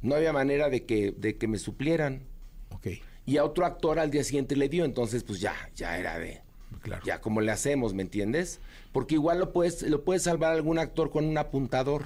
[0.00, 2.22] No había manera de que, de que me suplieran.
[2.70, 2.88] ok.
[3.24, 6.42] Y a otro actor al día siguiente le dio, entonces pues ya, ya era de...
[6.80, 7.04] Claro.
[7.04, 8.58] Ya como le hacemos, ¿me entiendes?
[8.92, 12.04] Porque igual lo puedes, lo puedes salvar algún actor con un apuntador.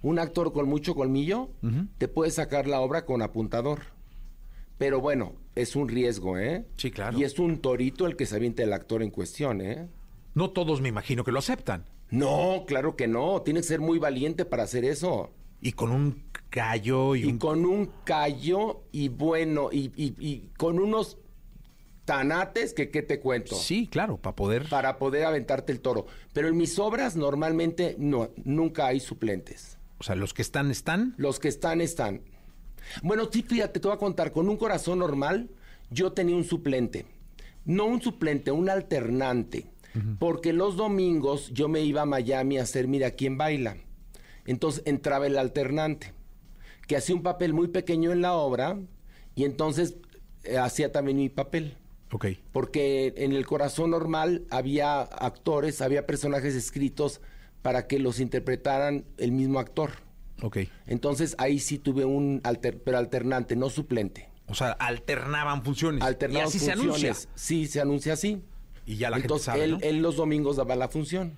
[0.00, 1.50] Un actor con mucho colmillo
[1.98, 3.80] te puede sacar la obra con apuntador.
[4.78, 6.64] Pero bueno, es un riesgo, ¿eh?
[6.78, 7.18] Sí, claro.
[7.18, 9.88] Y es un torito el que se avienta el actor en cuestión, ¿eh?
[10.34, 11.84] No todos me imagino que lo aceptan.
[12.10, 13.42] No, claro que no.
[13.42, 15.30] Tienes que ser muy valiente para hacer eso.
[15.62, 17.38] Y con un callo y, Y un...
[17.38, 21.18] con un callo y bueno, y, y- y con unos
[22.04, 23.54] tanates que qué te cuento.
[23.54, 24.68] Sí, claro, para poder...
[24.68, 26.06] Para poder aventarte el toro.
[26.32, 29.78] Pero en mis obras normalmente no, nunca hay suplentes.
[29.98, 31.14] O sea, los que están, están.
[31.18, 32.22] Los que están, están.
[33.02, 35.50] Bueno, sí, fíjate, te voy a contar, con un corazón normal,
[35.90, 37.04] yo tenía un suplente.
[37.64, 39.66] No un suplente, un alternante.
[40.20, 43.76] Porque los domingos yo me iba a Miami a hacer Mira quién baila.
[44.46, 46.12] Entonces entraba el alternante,
[46.86, 48.78] que hacía un papel muy pequeño en la obra
[49.34, 49.96] y entonces
[50.44, 51.76] eh, hacía también mi papel.
[52.12, 52.26] Ok.
[52.52, 57.20] Porque en el corazón normal había actores, había personajes escritos
[57.62, 59.90] para que los interpretaran el mismo actor.
[60.42, 60.58] Ok.
[60.86, 64.28] Entonces ahí sí tuve un alter- pero alternante, no suplente.
[64.48, 66.02] O sea, alternaban funciones.
[66.02, 67.04] Alternaban y así se funciones.
[67.04, 67.30] anuncia.
[67.36, 68.42] Sí, se anuncia así.
[68.86, 69.78] Y ya la Entonces gente sabe, él, ¿no?
[69.82, 71.36] él los domingos daba la función.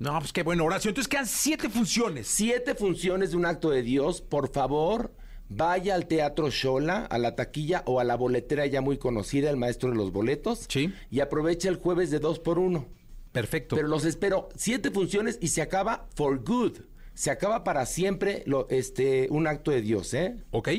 [0.00, 0.88] No, pues qué bueno, Horacio.
[0.88, 2.26] Entonces quedan siete funciones.
[2.26, 4.22] Siete funciones de un acto de Dios.
[4.22, 5.12] Por favor,
[5.50, 9.58] vaya al Teatro Shola, a la taquilla o a la boletera ya muy conocida, el
[9.58, 10.64] maestro de los boletos.
[10.68, 10.90] Sí.
[11.10, 12.88] Y aprovecha el jueves de dos por uno.
[13.32, 13.76] Perfecto.
[13.76, 16.78] Pero los espero siete funciones y se acaba for good.
[17.12, 20.38] Se acaba para siempre lo, este, un acto de Dios, ¿eh?
[20.50, 20.70] Ok.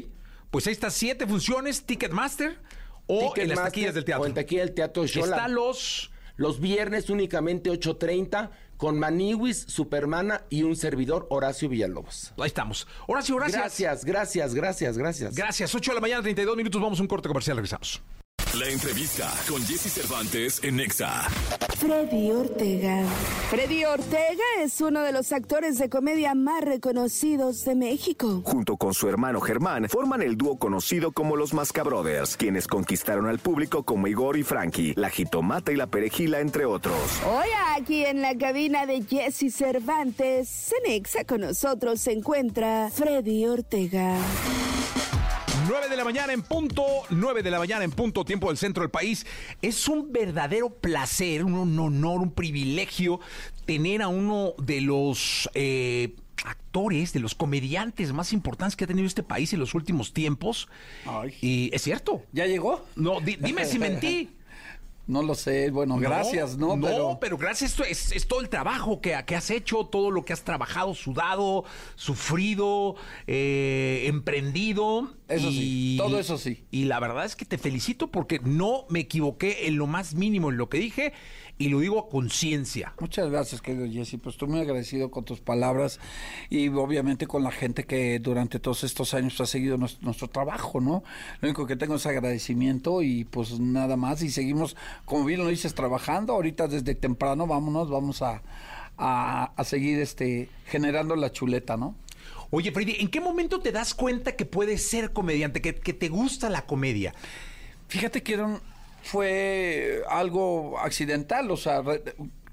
[0.49, 2.57] Pues ahí está, siete funciones, Ticketmaster.
[3.05, 4.23] o en las taquillas del teatro.
[4.23, 5.35] O en taquilla del teatro Xola.
[5.35, 6.11] Está los...
[6.37, 8.49] Los viernes únicamente 8.30
[8.81, 12.33] con Maniwis, Supermana y un servidor, Horacio Villalobos.
[12.39, 12.87] Ahí estamos.
[13.05, 13.61] Horacio, gracias.
[13.61, 15.35] Gracias, gracias, gracias, gracias.
[15.35, 15.75] Gracias.
[15.75, 16.81] 8 de la mañana, 32 minutos.
[16.81, 17.57] Vamos a un corte comercial.
[17.57, 18.01] Regresamos.
[18.59, 21.21] La entrevista con Jesse Cervantes en Nexa.
[21.77, 23.05] Freddy Ortega.
[23.49, 28.41] Freddy Ortega es uno de los actores de comedia más reconocidos de México.
[28.43, 33.39] Junto con su hermano Germán, forman el dúo conocido como los Mascabrothers, quienes conquistaron al
[33.39, 36.99] público como Igor y Frankie, la jitomata y la perejila, entre otros.
[37.25, 37.47] Hoy
[37.77, 44.17] aquí en la cabina de Jesse Cervantes, en Exa con nosotros se encuentra Freddy Ortega.
[45.71, 48.83] 9 de la mañana en punto, 9 de la mañana en punto, tiempo del centro
[48.83, 49.25] del país.
[49.61, 53.21] Es un verdadero placer, un, un honor, un privilegio
[53.65, 56.13] tener a uno de los eh,
[56.43, 60.67] actores, de los comediantes más importantes que ha tenido este país en los últimos tiempos.
[61.41, 62.21] Y es cierto.
[62.33, 62.85] ¿Ya llegó?
[62.97, 64.29] No, di- dime si mentí.
[65.11, 66.77] No lo sé, bueno, gracias, ¿no?
[66.77, 70.09] No, Pero- pero, gracias, esto es, es todo el trabajo que, que has hecho, todo
[70.09, 72.95] lo que has trabajado, sudado, sufrido,
[73.27, 75.13] eh, emprendido.
[75.27, 76.63] Eso sí, todo eso sí.
[76.71, 80.49] Y la verdad es que te felicito porque no me equivoqué en lo más mínimo
[80.49, 81.13] en lo que dije
[81.61, 82.93] y lo digo a conciencia.
[82.99, 84.17] Muchas gracias, querido Jesse.
[84.21, 85.99] Pues estoy muy agradecido con tus palabras
[86.49, 90.81] y obviamente con la gente que durante todos estos años ha seguido nues- nuestro, trabajo,
[90.81, 91.03] ¿no?
[91.39, 94.23] Lo único que tengo es agradecimiento y pues nada más.
[94.23, 96.33] Y seguimos, como bien lo dices, trabajando.
[96.33, 98.41] Ahorita desde temprano, vámonos, vamos a,
[98.97, 101.95] a, a seguir este generando la chuleta, ¿no?
[102.49, 106.09] Oye, Freddy, ¿en qué momento te das cuenta que puedes ser comediante, que, que te
[106.09, 107.13] gusta la comedia?
[107.87, 108.70] Fíjate que era un-
[109.01, 112.03] fue algo accidental, o sea, re-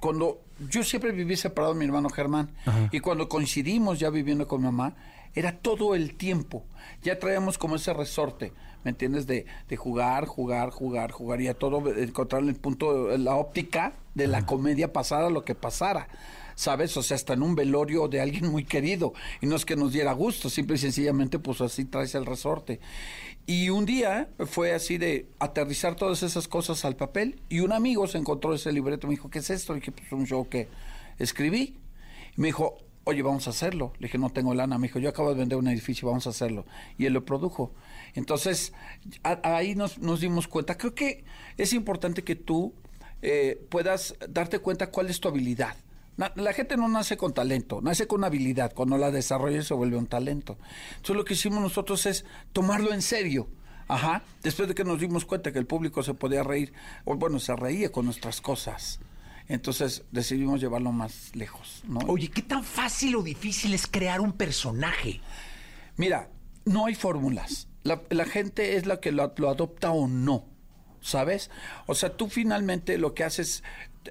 [0.00, 0.40] cuando
[0.70, 2.50] yo siempre viví separado de mi hermano Germán
[2.92, 4.94] y cuando coincidimos ya viviendo con mi mamá,
[5.34, 6.64] era todo el tiempo.
[7.02, 9.26] Ya traíamos como ese resorte, ¿me entiendes?
[9.26, 14.26] De, de jugar, jugar, jugar, jugar y a todo encontrar el punto, la óptica de
[14.26, 16.08] la comedia pasara lo que pasara.
[16.58, 16.96] ¿Sabes?
[16.96, 19.12] O sea, hasta en un velorio de alguien muy querido.
[19.40, 22.80] Y no es que nos diera gusto, simple y sencillamente, pues así traes el resorte.
[23.46, 28.08] Y un día fue así de aterrizar todas esas cosas al papel y un amigo
[28.08, 29.76] se encontró ese libreto y me dijo, ¿qué es esto?
[29.76, 30.66] Y dije, pues un show que
[31.20, 31.76] escribí.
[32.36, 33.92] Y me dijo, oye, vamos a hacerlo.
[34.00, 34.78] Le dije, no tengo lana.
[34.78, 36.66] Me dijo, yo acabo de vender un edificio, vamos a hacerlo.
[36.98, 37.72] Y él lo produjo.
[38.14, 38.72] Entonces,
[39.22, 40.76] a- ahí nos, dimos cuenta.
[40.76, 41.22] Creo que
[41.56, 42.74] es importante que tú
[43.22, 45.76] eh, puedas darte cuenta cuál es tu habilidad.
[46.18, 48.72] La gente no nace con talento, nace con habilidad.
[48.74, 50.58] Cuando la desarrolla se vuelve un talento.
[50.96, 53.48] Entonces lo que hicimos nosotros es tomarlo en serio.
[53.86, 54.22] Ajá.
[54.42, 56.72] Después de que nos dimos cuenta que el público se podía reír,
[57.04, 58.98] o bueno, se reía con nuestras cosas.
[59.46, 62.00] Entonces decidimos llevarlo más lejos, ¿no?
[62.00, 65.20] Oye, ¿qué tan fácil o difícil es crear un personaje?
[65.96, 66.28] Mira,
[66.66, 67.68] no hay fórmulas.
[67.84, 70.44] La, la gente es la que lo, lo adopta o no,
[71.00, 71.50] ¿sabes?
[71.86, 73.62] O sea, tú finalmente lo que haces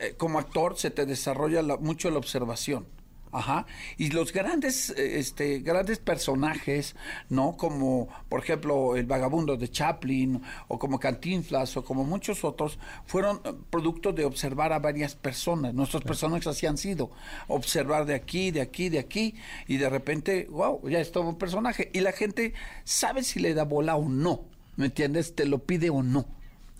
[0.01, 2.85] eh, como actor se te desarrolla la- mucho la observación.
[3.29, 3.65] Ajá.
[3.97, 6.95] Y los grandes, eh, este, grandes personajes,
[7.29, 7.57] ¿no?
[7.57, 13.41] Como, por ejemplo, el vagabundo de Chaplin, o como Cantinflas, o como muchos otros, fueron
[13.43, 15.73] eh, producto de observar a varias personas.
[15.73, 17.11] Nuestros personajes así han sido.
[17.49, 19.35] Observar de aquí, de aquí, de aquí,
[19.67, 21.91] y de repente, wow, ya es todo un personaje.
[21.93, 22.53] Y la gente
[22.85, 24.45] sabe si le da bola o no.
[24.77, 25.35] ¿Me entiendes?
[25.35, 26.25] Te lo pide o no.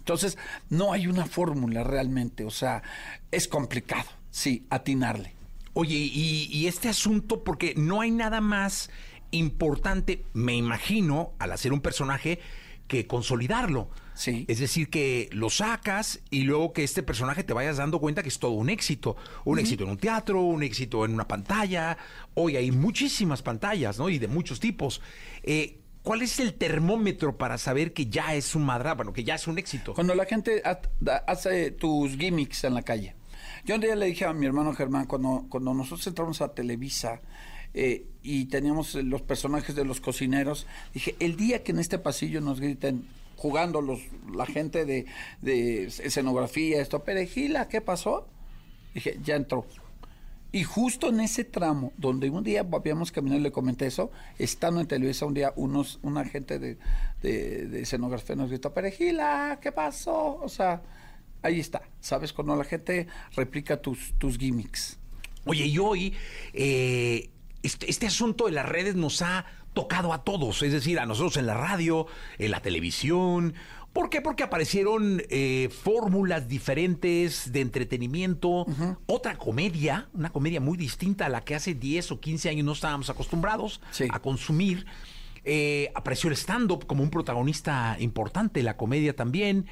[0.07, 0.37] Entonces,
[0.69, 2.45] no hay una fórmula realmente.
[2.45, 2.81] O sea,
[3.29, 5.33] es complicado, sí, atinarle.
[5.73, 8.89] Oye, y, y este asunto, porque no hay nada más
[9.31, 12.39] importante, me imagino, al hacer un personaje,
[12.87, 13.89] que consolidarlo.
[14.13, 14.45] Sí.
[14.47, 18.29] Es decir, que lo sacas y luego que este personaje te vayas dando cuenta que
[18.29, 19.17] es todo un éxito.
[19.43, 21.97] Un éxito en un teatro, un éxito en una pantalla.
[22.33, 24.07] Hoy hay muchísimas pantallas, ¿no?
[24.07, 25.01] Y de muchos tipos.
[25.43, 29.35] Eh, ¿Cuál es el termómetro para saber que ya es un madra, bueno, que ya
[29.35, 29.93] es un éxito?
[29.93, 30.63] Cuando la gente
[31.27, 33.13] hace tus gimmicks en la calle.
[33.65, 37.19] Yo un día le dije a mi hermano Germán, cuando, cuando nosotros entramos a Televisa
[37.73, 42.39] eh, y teníamos los personajes de los cocineros, dije, el día que en este pasillo
[42.39, 43.05] nos griten
[43.35, 43.99] jugando los,
[44.33, 45.07] la gente de,
[45.41, 48.29] de escenografía, esto, perejila, ¿qué pasó?
[48.93, 49.65] Dije, ya entró.
[50.51, 54.79] Y justo en ese tramo, donde un día habíamos caminado y le comenté eso, estando
[54.79, 56.77] en Televisa un día, unos, una gente de,
[57.21, 60.39] de, escenografía nos gritó, Perejila, ¿qué pasó?
[60.41, 60.81] O sea,
[61.41, 62.31] ahí está, ¿sabes?
[62.31, 64.97] Cuando la gente replica tus, tus gimmicks.
[65.45, 66.13] Oye, y hoy
[66.53, 67.29] eh,
[67.61, 71.37] este, este asunto de las redes nos ha tocado a todos, es decir, a nosotros
[71.37, 72.07] en la radio,
[72.39, 73.53] en la televisión.
[73.97, 74.21] ¿Por qué?
[74.21, 78.67] Porque aparecieron eh, fórmulas diferentes de entretenimiento,
[79.07, 82.73] otra comedia, una comedia muy distinta a la que hace 10 o 15 años no
[82.73, 83.81] estábamos acostumbrados
[84.11, 84.85] a consumir.
[85.43, 89.65] eh, apreció el stand-up como un protagonista importante, la comedia también.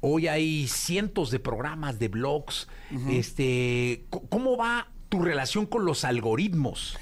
[0.00, 2.66] Hoy hay cientos de programas, de blogs.
[3.08, 6.98] este, ¿Cómo va tu relación con los algoritmos?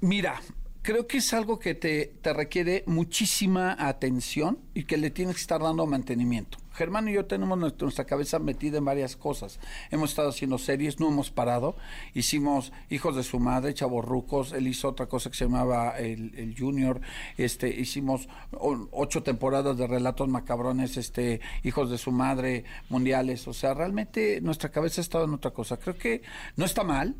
[0.00, 0.42] Mira,
[0.88, 5.42] creo que es algo que te, te requiere muchísima atención y que le tienes que
[5.42, 6.56] estar dando mantenimiento.
[6.72, 9.60] Germán y yo tenemos nuestra, nuestra cabeza metida en varias cosas.
[9.90, 11.76] Hemos estado haciendo series, no hemos parado.
[12.14, 14.54] Hicimos Hijos de su Madre, Chavorrucos.
[14.54, 17.02] Él hizo otra cosa que se llamaba El, el Junior.
[17.36, 23.46] Este, hicimos ocho temporadas de relatos macabrones, este, Hijos de su Madre, mundiales.
[23.46, 25.76] O sea, realmente nuestra cabeza ha estado en otra cosa.
[25.76, 26.22] Creo que
[26.56, 27.14] no está mal.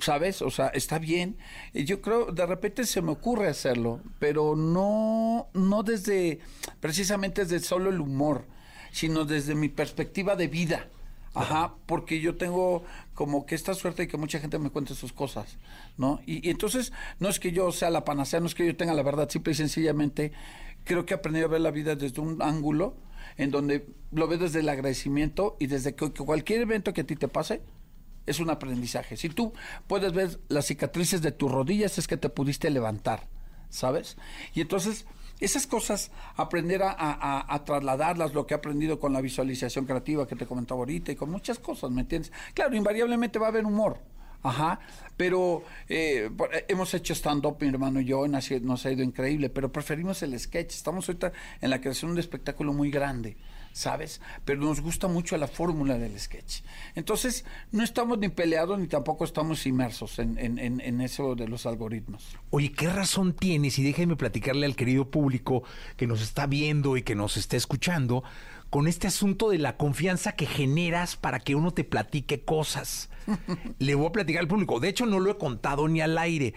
[0.00, 0.42] ¿Sabes?
[0.42, 1.36] O sea, está bien.
[1.72, 6.40] Y Yo creo, de repente se me ocurre hacerlo, pero no, no desde,
[6.80, 8.44] precisamente desde solo el humor,
[8.92, 10.88] sino desde mi perspectiva de vida.
[11.34, 12.82] Ajá, porque yo tengo
[13.14, 15.58] como que esta suerte de que mucha gente me cuente sus cosas,
[15.96, 16.20] ¿no?
[16.26, 18.94] Y, y entonces, no es que yo sea la panacea, no es que yo tenga
[18.94, 20.32] la verdad, simple y sencillamente,
[20.84, 22.96] creo que aprendí a ver la vida desde un ángulo
[23.36, 27.06] en donde lo veo desde el agradecimiento y desde que, que cualquier evento que a
[27.06, 27.62] ti te pase,
[28.28, 29.16] es un aprendizaje.
[29.16, 29.52] Si tú
[29.86, 33.26] puedes ver las cicatrices de tus rodillas, es que te pudiste levantar,
[33.70, 34.16] ¿sabes?
[34.54, 35.06] Y entonces,
[35.40, 40.46] esas cosas, aprender a, trasladarlas, lo que he aprendido con la visualización creativa que te
[40.46, 42.32] comentaba ahorita y con muchas cosas, ¿me entiendes?
[42.54, 43.98] Claro, invariablemente va a haber humor.
[44.40, 44.78] Ajá,
[45.16, 49.50] pero eh, eh, hemos hecho stand-up, mi hermano y yo, y nos ha ido increíble,
[49.50, 50.74] pero preferimos el sketch.
[50.74, 53.36] Estamos ahorita en la creación de un espectáculo muy grande,
[53.72, 54.20] ¿sabes?
[54.44, 56.62] Pero nos gusta mucho la fórmula del sketch.
[56.94, 61.64] Entonces, no estamos ni peleados ni tampoco estamos inmersos en, en- en- eso de los
[61.66, 62.36] algoritmos.
[62.50, 63.78] Oye, ¿qué razón tienes?
[63.78, 65.62] Y déjeme platicarle al querido público
[65.96, 68.24] que nos está viendo y que nos está escuchando
[68.70, 73.08] con este asunto de la confianza que generas para que uno te platique cosas.
[73.78, 74.80] Le voy a platicar al público.
[74.80, 76.54] De hecho, no lo he contado ni al aire.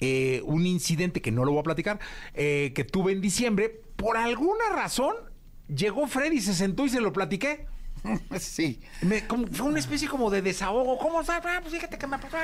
[0.00, 2.00] Eh, un incidente que no lo voy a platicar,
[2.34, 5.14] eh, que tuve en diciembre, por alguna razón,
[5.74, 7.66] llegó Freddy, se sentó y se lo platiqué.
[8.40, 8.80] Sí.
[9.02, 10.98] Me- como- fue una especie como de desahogo.
[10.98, 11.20] ¿Cómo?
[11.20, 12.36] Ah, pues fíjate que me pasó.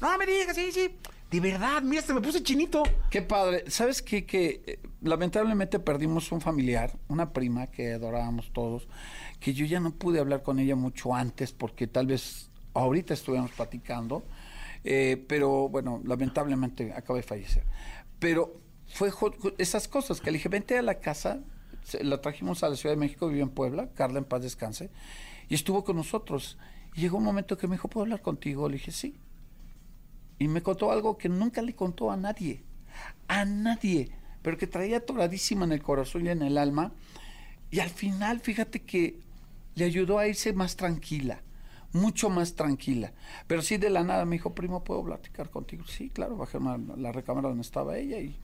[0.00, 0.96] No me digas, sí, sí.
[1.30, 2.82] De verdad, mira, se me puse chinito.
[3.08, 3.64] Qué padre.
[3.70, 4.26] ¿Sabes qué?
[4.26, 8.88] Que eh, lamentablemente perdimos un familiar, una prima que adorábamos todos,
[9.40, 13.52] que yo ya no pude hablar con ella mucho antes porque tal vez ahorita estuviéramos
[13.52, 14.24] platicando,
[14.84, 17.64] eh, pero bueno, lamentablemente acaba de fallecer.
[18.18, 19.10] Pero fue
[19.58, 21.40] esas cosas que le dije, vente a la casa,
[22.00, 24.90] la trajimos a la Ciudad de México, vivió en Puebla, Carla en paz descanse,
[25.48, 26.58] y estuvo con nosotros.
[26.94, 28.68] Y llegó un momento que me dijo, ¿puedo hablar contigo?
[28.68, 29.18] Le dije, sí
[30.42, 32.64] y me contó algo que nunca le contó a nadie,
[33.28, 34.10] a nadie,
[34.42, 36.92] pero que traía atoradísima en el corazón y en el alma.
[37.70, 39.20] Y al final, fíjate que
[39.76, 41.42] le ayudó a irse más tranquila,
[41.92, 43.12] mucho más tranquila.
[43.46, 45.84] Pero sí de la nada me dijo, primo, ¿puedo platicar contigo?
[45.86, 48.36] Sí, claro, bajé a la recámara donde estaba ella y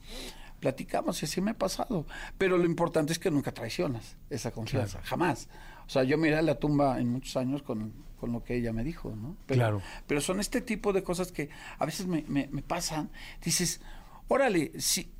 [0.60, 2.06] platicamos y así me ha pasado.
[2.36, 5.48] Pero lo importante es que nunca traicionas esa confianza, jamás.
[5.86, 8.72] O sea, yo miré a la tumba en muchos años con, con lo que ella
[8.72, 9.36] me dijo, ¿no?
[9.46, 9.82] Pero, Claro.
[10.06, 11.48] Pero son este tipo de cosas que
[11.78, 13.10] a veces me, me- me pasan.
[13.42, 13.80] Dices,
[14.28, 15.10] órale, si,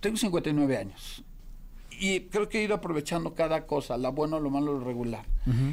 [0.00, 1.24] tengo 59 años.
[2.02, 5.26] Y creo que he ido aprovechando cada cosa, la buena, lo malo, lo regular.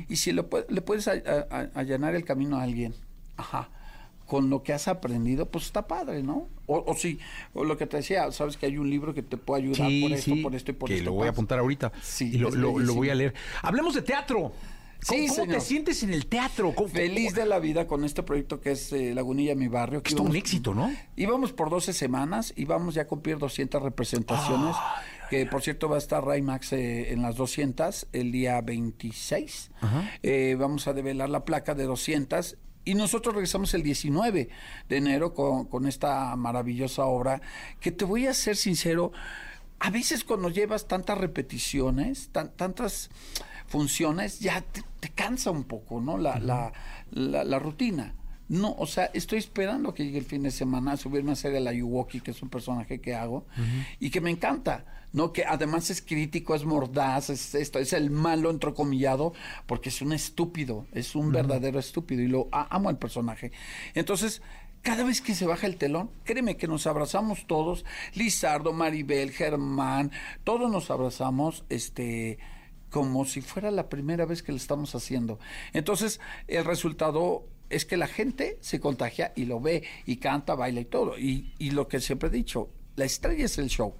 [0.10, 2.94] Y si le, pue- le puedes a- a- a- allanar el camino a alguien,
[4.28, 6.48] con lo que has aprendido, pues está padre, ¿no?
[6.68, 6.86] O,
[7.54, 10.12] o lo que te decía, sabes que hay un libro que te puede ayudar por
[10.12, 11.06] esto, por esto y por que esto.
[11.06, 11.92] lo voy a apuntar ahorita.
[12.02, 12.52] Sí, y lo,
[12.94, 13.34] voy a leer.
[13.64, 14.52] Hablemos de teatro.
[15.08, 16.74] ¿Cómo, Sí, cómo te sientes en el teatro?
[16.74, 20.02] ¿Cómo- Feliz de la vida con este proyecto que es eh, Lagunilla Mi Barrio.
[20.02, 20.92] que Es un éxito, ¿no?
[21.16, 24.76] Íbamos por 12 semanas y vamos ya a cumplir 200 representaciones.
[25.30, 29.72] que por cierto va a estar Raymax eh, en las 200 el día 26.
[30.24, 32.58] Eh, vamos a develar la placa de 200
[32.90, 34.50] y nosotros regresamos el 19
[34.90, 37.42] de enero con, con esta maravillosa obra
[37.80, 39.12] que te voy a ser sincero,
[39.80, 43.10] a veces cuando llevas tantas repeticiones, tan- tantas
[43.68, 46.18] funciones, ya te, te cansa un poco, ¿no?
[46.18, 46.72] La, la,
[47.12, 48.14] la, la rutina.
[48.50, 51.54] No, o sea, estoy esperando que llegue el fin de semana a subirme a hacer
[51.54, 53.46] el Ayuwoki, que es un personaje que hago,
[54.00, 54.86] y que me encanta,
[55.18, 55.34] ¿no?
[55.34, 59.34] Que además es crítico, es mordaz, es esto, es el malo entrecomillado,
[59.66, 63.52] porque es un estúpido, es un verdadero estúpido, y lo a- amo al personaje.
[63.96, 64.42] Entonces,
[64.84, 70.12] cada vez que se baja el telón, créeme que nos abrazamos todos, Lizardo, Maribel, Germán,
[70.44, 72.38] todos nos abrazamos, este
[72.90, 75.40] como si fuera la primera vez que lo estamos haciendo.
[75.74, 80.80] Entonces, el resultado es que la gente se contagia y lo ve y canta, baila
[80.80, 81.20] y todo.
[81.20, 83.94] Y, y lo que siempre he dicho, la estrella es el show.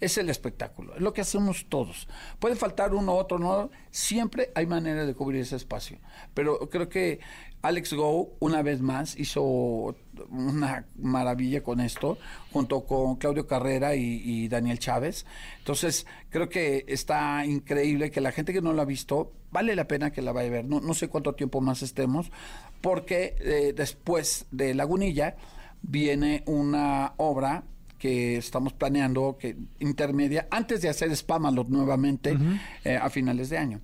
[0.00, 2.08] Es el espectáculo, es lo que hacemos todos.
[2.38, 5.98] Puede faltar uno, otro, no, siempre hay manera de cubrir ese espacio.
[6.34, 7.20] Pero creo que
[7.62, 9.94] Alex Go, una vez más, hizo
[10.30, 12.16] una maravilla con esto,
[12.52, 15.26] junto con Claudio Carrera y, Daniel Chávez.
[15.58, 19.86] Entonces, creo que está increíble que la gente que no lo ha visto, vale la
[19.86, 20.64] pena que la vaya a ver.
[20.64, 22.32] No, no sé cuánto tiempo más estemos,
[22.80, 25.36] porque eh, después de Lagunilla
[25.82, 27.64] viene una obra
[28.00, 32.36] que estamos planeando, que intermedia, antes de hacer Spamalot nuevamente
[32.82, 33.80] eh, a finales de año.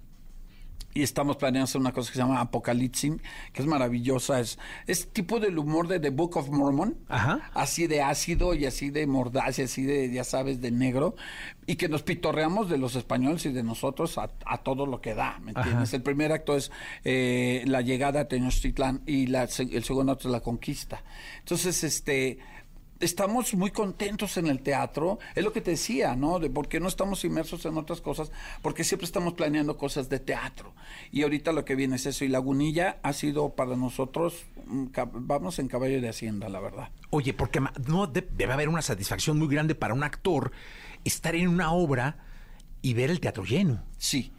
[0.94, 3.12] Y estamos planeando hacer una cosa que se llama Apocalipsis,
[3.52, 4.40] que es maravillosa.
[4.40, 6.96] Es, es tipo del humor de The Book of Mormon.
[7.52, 11.14] Así de ácido y así de mordaz y así de, ya sabes, de negro.
[11.66, 15.14] Y que nos pitorreamos de los españoles y de nosotros a, a todo lo que
[15.14, 15.60] da, ¿me Ajá.
[15.60, 15.92] entiendes?
[15.92, 16.72] El primer acto es
[17.04, 21.02] eh, la llegada a Tenochtitlán y la, el segundo acto es la conquista.
[21.40, 22.38] Entonces, este
[23.00, 26.38] estamos muy contentos en el teatro, es lo que te decía, ¿no?
[26.38, 28.30] De por qué no estamos inmersos en otras cosas,
[28.62, 30.74] porque siempre estamos planeando cosas de teatro.
[31.12, 34.44] Y ahorita lo que viene es eso, y Lagunilla ha sido para nosotros,
[35.12, 36.90] vamos en caballo de hacienda, la verdad.
[37.10, 40.52] Oye, porque no de- debe haber una satisfacción muy grande para un actor
[41.04, 42.18] estar en una obra
[42.82, 43.82] y ver el teatro lleno.
[43.98, 44.32] Sí.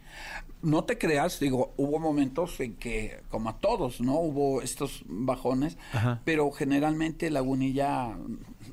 [0.62, 4.18] No te creas, digo, hubo momentos en que, como a todos, ¿no?
[4.18, 6.20] Hubo estos bajones, Ajá.
[6.24, 8.16] pero generalmente Lagunilla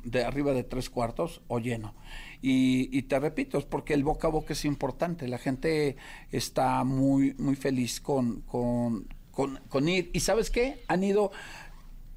[0.03, 1.93] de arriba de tres cuartos o lleno.
[2.41, 5.27] Y, y te repito, es porque el boca a boca es importante.
[5.27, 5.95] La gente
[6.31, 10.09] está muy, muy feliz con, con, con, con ir.
[10.13, 10.83] ¿Y sabes qué?
[10.88, 11.31] Han ido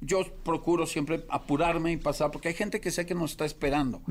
[0.01, 4.01] yo procuro siempre apurarme y pasar, porque hay gente que sé que nos está esperando.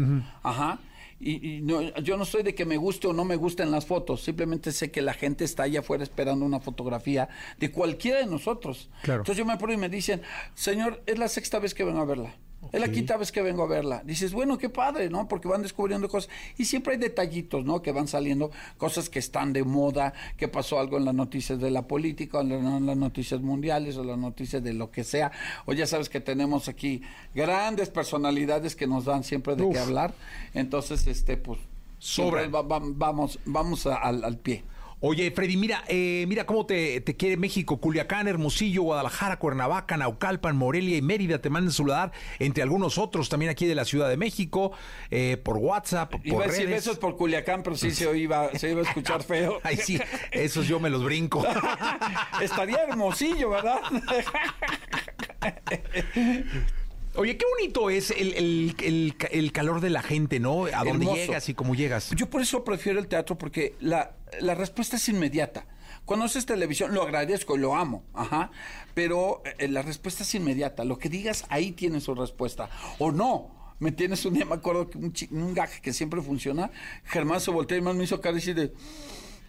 [0.42, 0.80] Ajá.
[1.20, 3.86] Y, y no, yo no soy de que me guste o no me gusten las
[3.86, 8.26] fotos, simplemente sé que la gente está allá afuera esperando una fotografía de cualquiera de
[8.26, 8.88] nosotros.
[9.02, 9.22] Claro.
[9.22, 10.22] Entonces yo me apuro y me dicen,
[10.54, 12.34] señor, es la sexta vez que vengo a verla.
[12.72, 14.02] Es la quinta vez que vengo a verla.
[14.04, 15.28] Dices, bueno, qué padre, ¿no?
[15.28, 16.28] Porque van descubriendo cosas.
[16.58, 17.80] Y siempre hay detallitos, ¿no?
[17.82, 21.70] Que van saliendo, cosas que están de moda, que pasó algo en las noticias de
[21.70, 25.04] la política, o en la- en las noticias mundiales, o las noticias de lo que
[25.04, 25.30] sea.
[25.66, 27.00] O ya sabes que tenemos aquí
[27.34, 30.12] grandes personalidades que nos dan siempre de qué hablar.
[30.52, 31.60] Entonces, este, pues,
[32.00, 34.64] siempre va- va- vamos, vamos a- al, al pie.
[35.00, 40.56] Oye, Freddy, mira, eh, mira cómo te, te quiere México, Culiacán, Hermosillo, Guadalajara, Cuernavaca, Naucalpan,
[40.56, 44.16] Morelia y Mérida te mandan saludar, entre algunos otros también aquí de la Ciudad de
[44.16, 44.72] México,
[45.10, 46.84] eh, por WhatsApp, por a decir redes.
[46.84, 49.60] besos por Culiacán, pero sí se iba, se iba a escuchar feo.
[49.62, 50.00] Ay, sí,
[50.32, 51.44] esos yo me los brinco.
[52.40, 53.80] Estaría hermosillo, ¿verdad?
[57.18, 60.66] Oye, qué bonito es el, el- el ca- el calor de la gente, ¿no?
[60.66, 61.16] A dónde Hermoso.
[61.16, 62.10] llegas y cómo llegas.
[62.16, 65.66] Yo por eso prefiero el teatro porque la, la respuesta es inmediata.
[66.04, 68.50] Cuando haces televisión, lo agradezco y lo amo, ajá,
[68.94, 70.84] pero eh, la respuesta es inmediata.
[70.84, 72.70] Lo que digas, ahí tienes su respuesta.
[72.98, 73.56] O no.
[73.80, 76.70] ¿Me tienes Un día me acuerdo que un, un gag que siempre funciona,
[77.04, 78.72] Germán se volteó y más me hizo cara y de,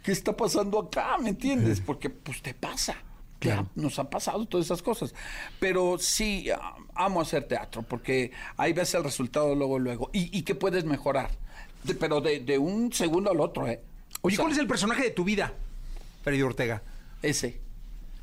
[0.04, 1.18] ¿qué está pasando acá?
[1.20, 1.82] ¿Me entiendes?
[1.82, 2.96] Porque pues te pasa.
[3.52, 5.14] Ha- nos han pasado todas esas cosas.
[5.60, 10.10] Pero sí, ah, amo hacer teatro porque ahí ves el resultado luego, luego.
[10.14, 11.32] Y, y que puedes mejorar.
[11.84, 13.82] De- pero de, de un segundo al otro, ¿eh?
[14.22, 15.54] Oye, O sea, ¿cuál es el personaje de tu vida,
[16.24, 16.82] Freddy Ortega?
[17.22, 17.62] Ese.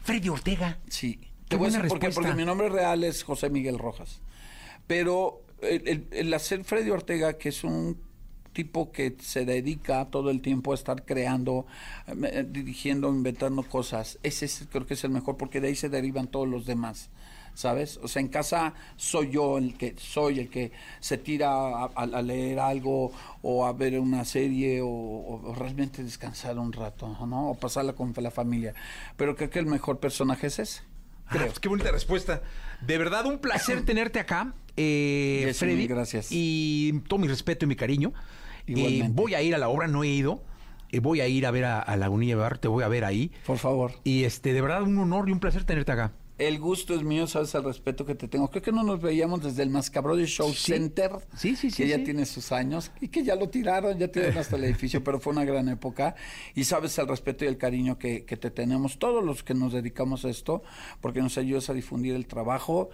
[0.02, 0.78] Freddy Ortega.
[0.88, 1.16] Sí.
[1.18, 4.20] Qué Te voy a decir porque mi nombre real es José Miguel Rojas.
[4.86, 7.98] Pero el, el- el hacer Freddy Ortega, que es un
[8.56, 11.66] tipo que se dedica todo el tiempo a estar creando,
[12.08, 15.90] eh, dirigiendo, inventando cosas, ese es- creo que es el mejor, porque de ahí se
[15.90, 17.10] derivan todos los demás.
[17.54, 17.98] ¿Sabes?
[18.02, 22.58] O sea, en casa soy yo el que soy el que se tira a, leer
[22.60, 27.52] algo o a ver una serie o, o realmente descansar un rato, ¿no?
[27.52, 28.74] O pasarla con la familia.
[29.16, 30.82] Pero creo que el mejor personaje es ese.
[31.28, 32.42] Ah, pues qué bonita respuesta.
[32.86, 35.86] De verdad, un placer tenerte acá, eh, Freddy.
[35.86, 36.28] gracias.
[36.30, 38.12] Y todo mi respeto y mi cariño.
[38.66, 39.06] Igualmente.
[39.06, 40.42] Eh, voy a ir a la obra, no he ido.
[40.90, 43.32] Eh, voy a ir a ver a, a Lagunilla Bar, te voy a ver ahí.
[43.46, 43.92] Por favor.
[44.04, 46.12] Y este, de verdad, un honor y un placer tenerte acá.
[46.38, 48.50] El gusto es mío, sabes el respeto que te tengo.
[48.50, 50.72] Creo que no nos veíamos desde el Mascabrón Show Sí.
[50.72, 52.04] Center, Sí, sí, sí, que ya sí.
[52.04, 55.32] tiene sus años y que ya lo tiraron, ya tiraron hasta el edificio, pero fue
[55.32, 56.14] una gran época.
[56.54, 59.72] Y sabes el respeto y el cariño que, que te tenemos, todos los que nos
[59.72, 60.62] dedicamos a esto,
[61.00, 62.90] porque nos ayudas a difundir el trabajo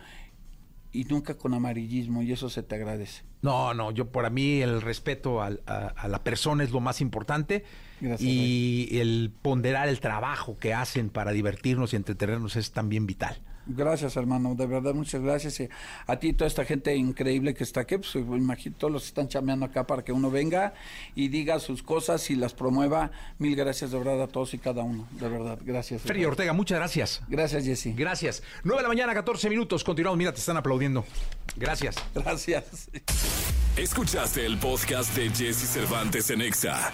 [0.93, 3.25] y nunca con amarillismo, y eso se te agradece.
[3.43, 7.01] No, no, yo para mí el respeto al- a, a la persona es lo más
[7.01, 7.65] importante
[8.01, 13.37] Gracias, y el ponderar el trabajo que hacen para divertirnos y entretenernos es también vital.
[13.67, 15.61] Gracias, hermano, de verdad, muchas gracias.
[15.61, 15.69] Y
[16.07, 19.29] a ti, toda esta gente increíble que está aquí, pues me imagino todos los están
[19.29, 20.75] chameando acá para que uno venga
[21.15, 23.11] y diga sus cosas y las promueva.
[23.39, 26.03] Mil gracias de verdad a todos y cada uno, de verdad, gracias.
[26.03, 26.25] Freddy.
[26.25, 27.23] Ortega, muchas gracias.
[27.29, 27.95] Gracias, Jesse.
[27.95, 28.43] Gracias.
[28.65, 29.85] 9 de la mañana, 14 minutos.
[29.85, 30.19] Continuamos.
[30.19, 31.05] Mira, te están aplaudiendo.
[31.57, 31.97] Gracias.
[32.15, 32.91] Gracias.
[33.77, 36.93] Escuchaste el podcast de Jesse Cervantes en Exa.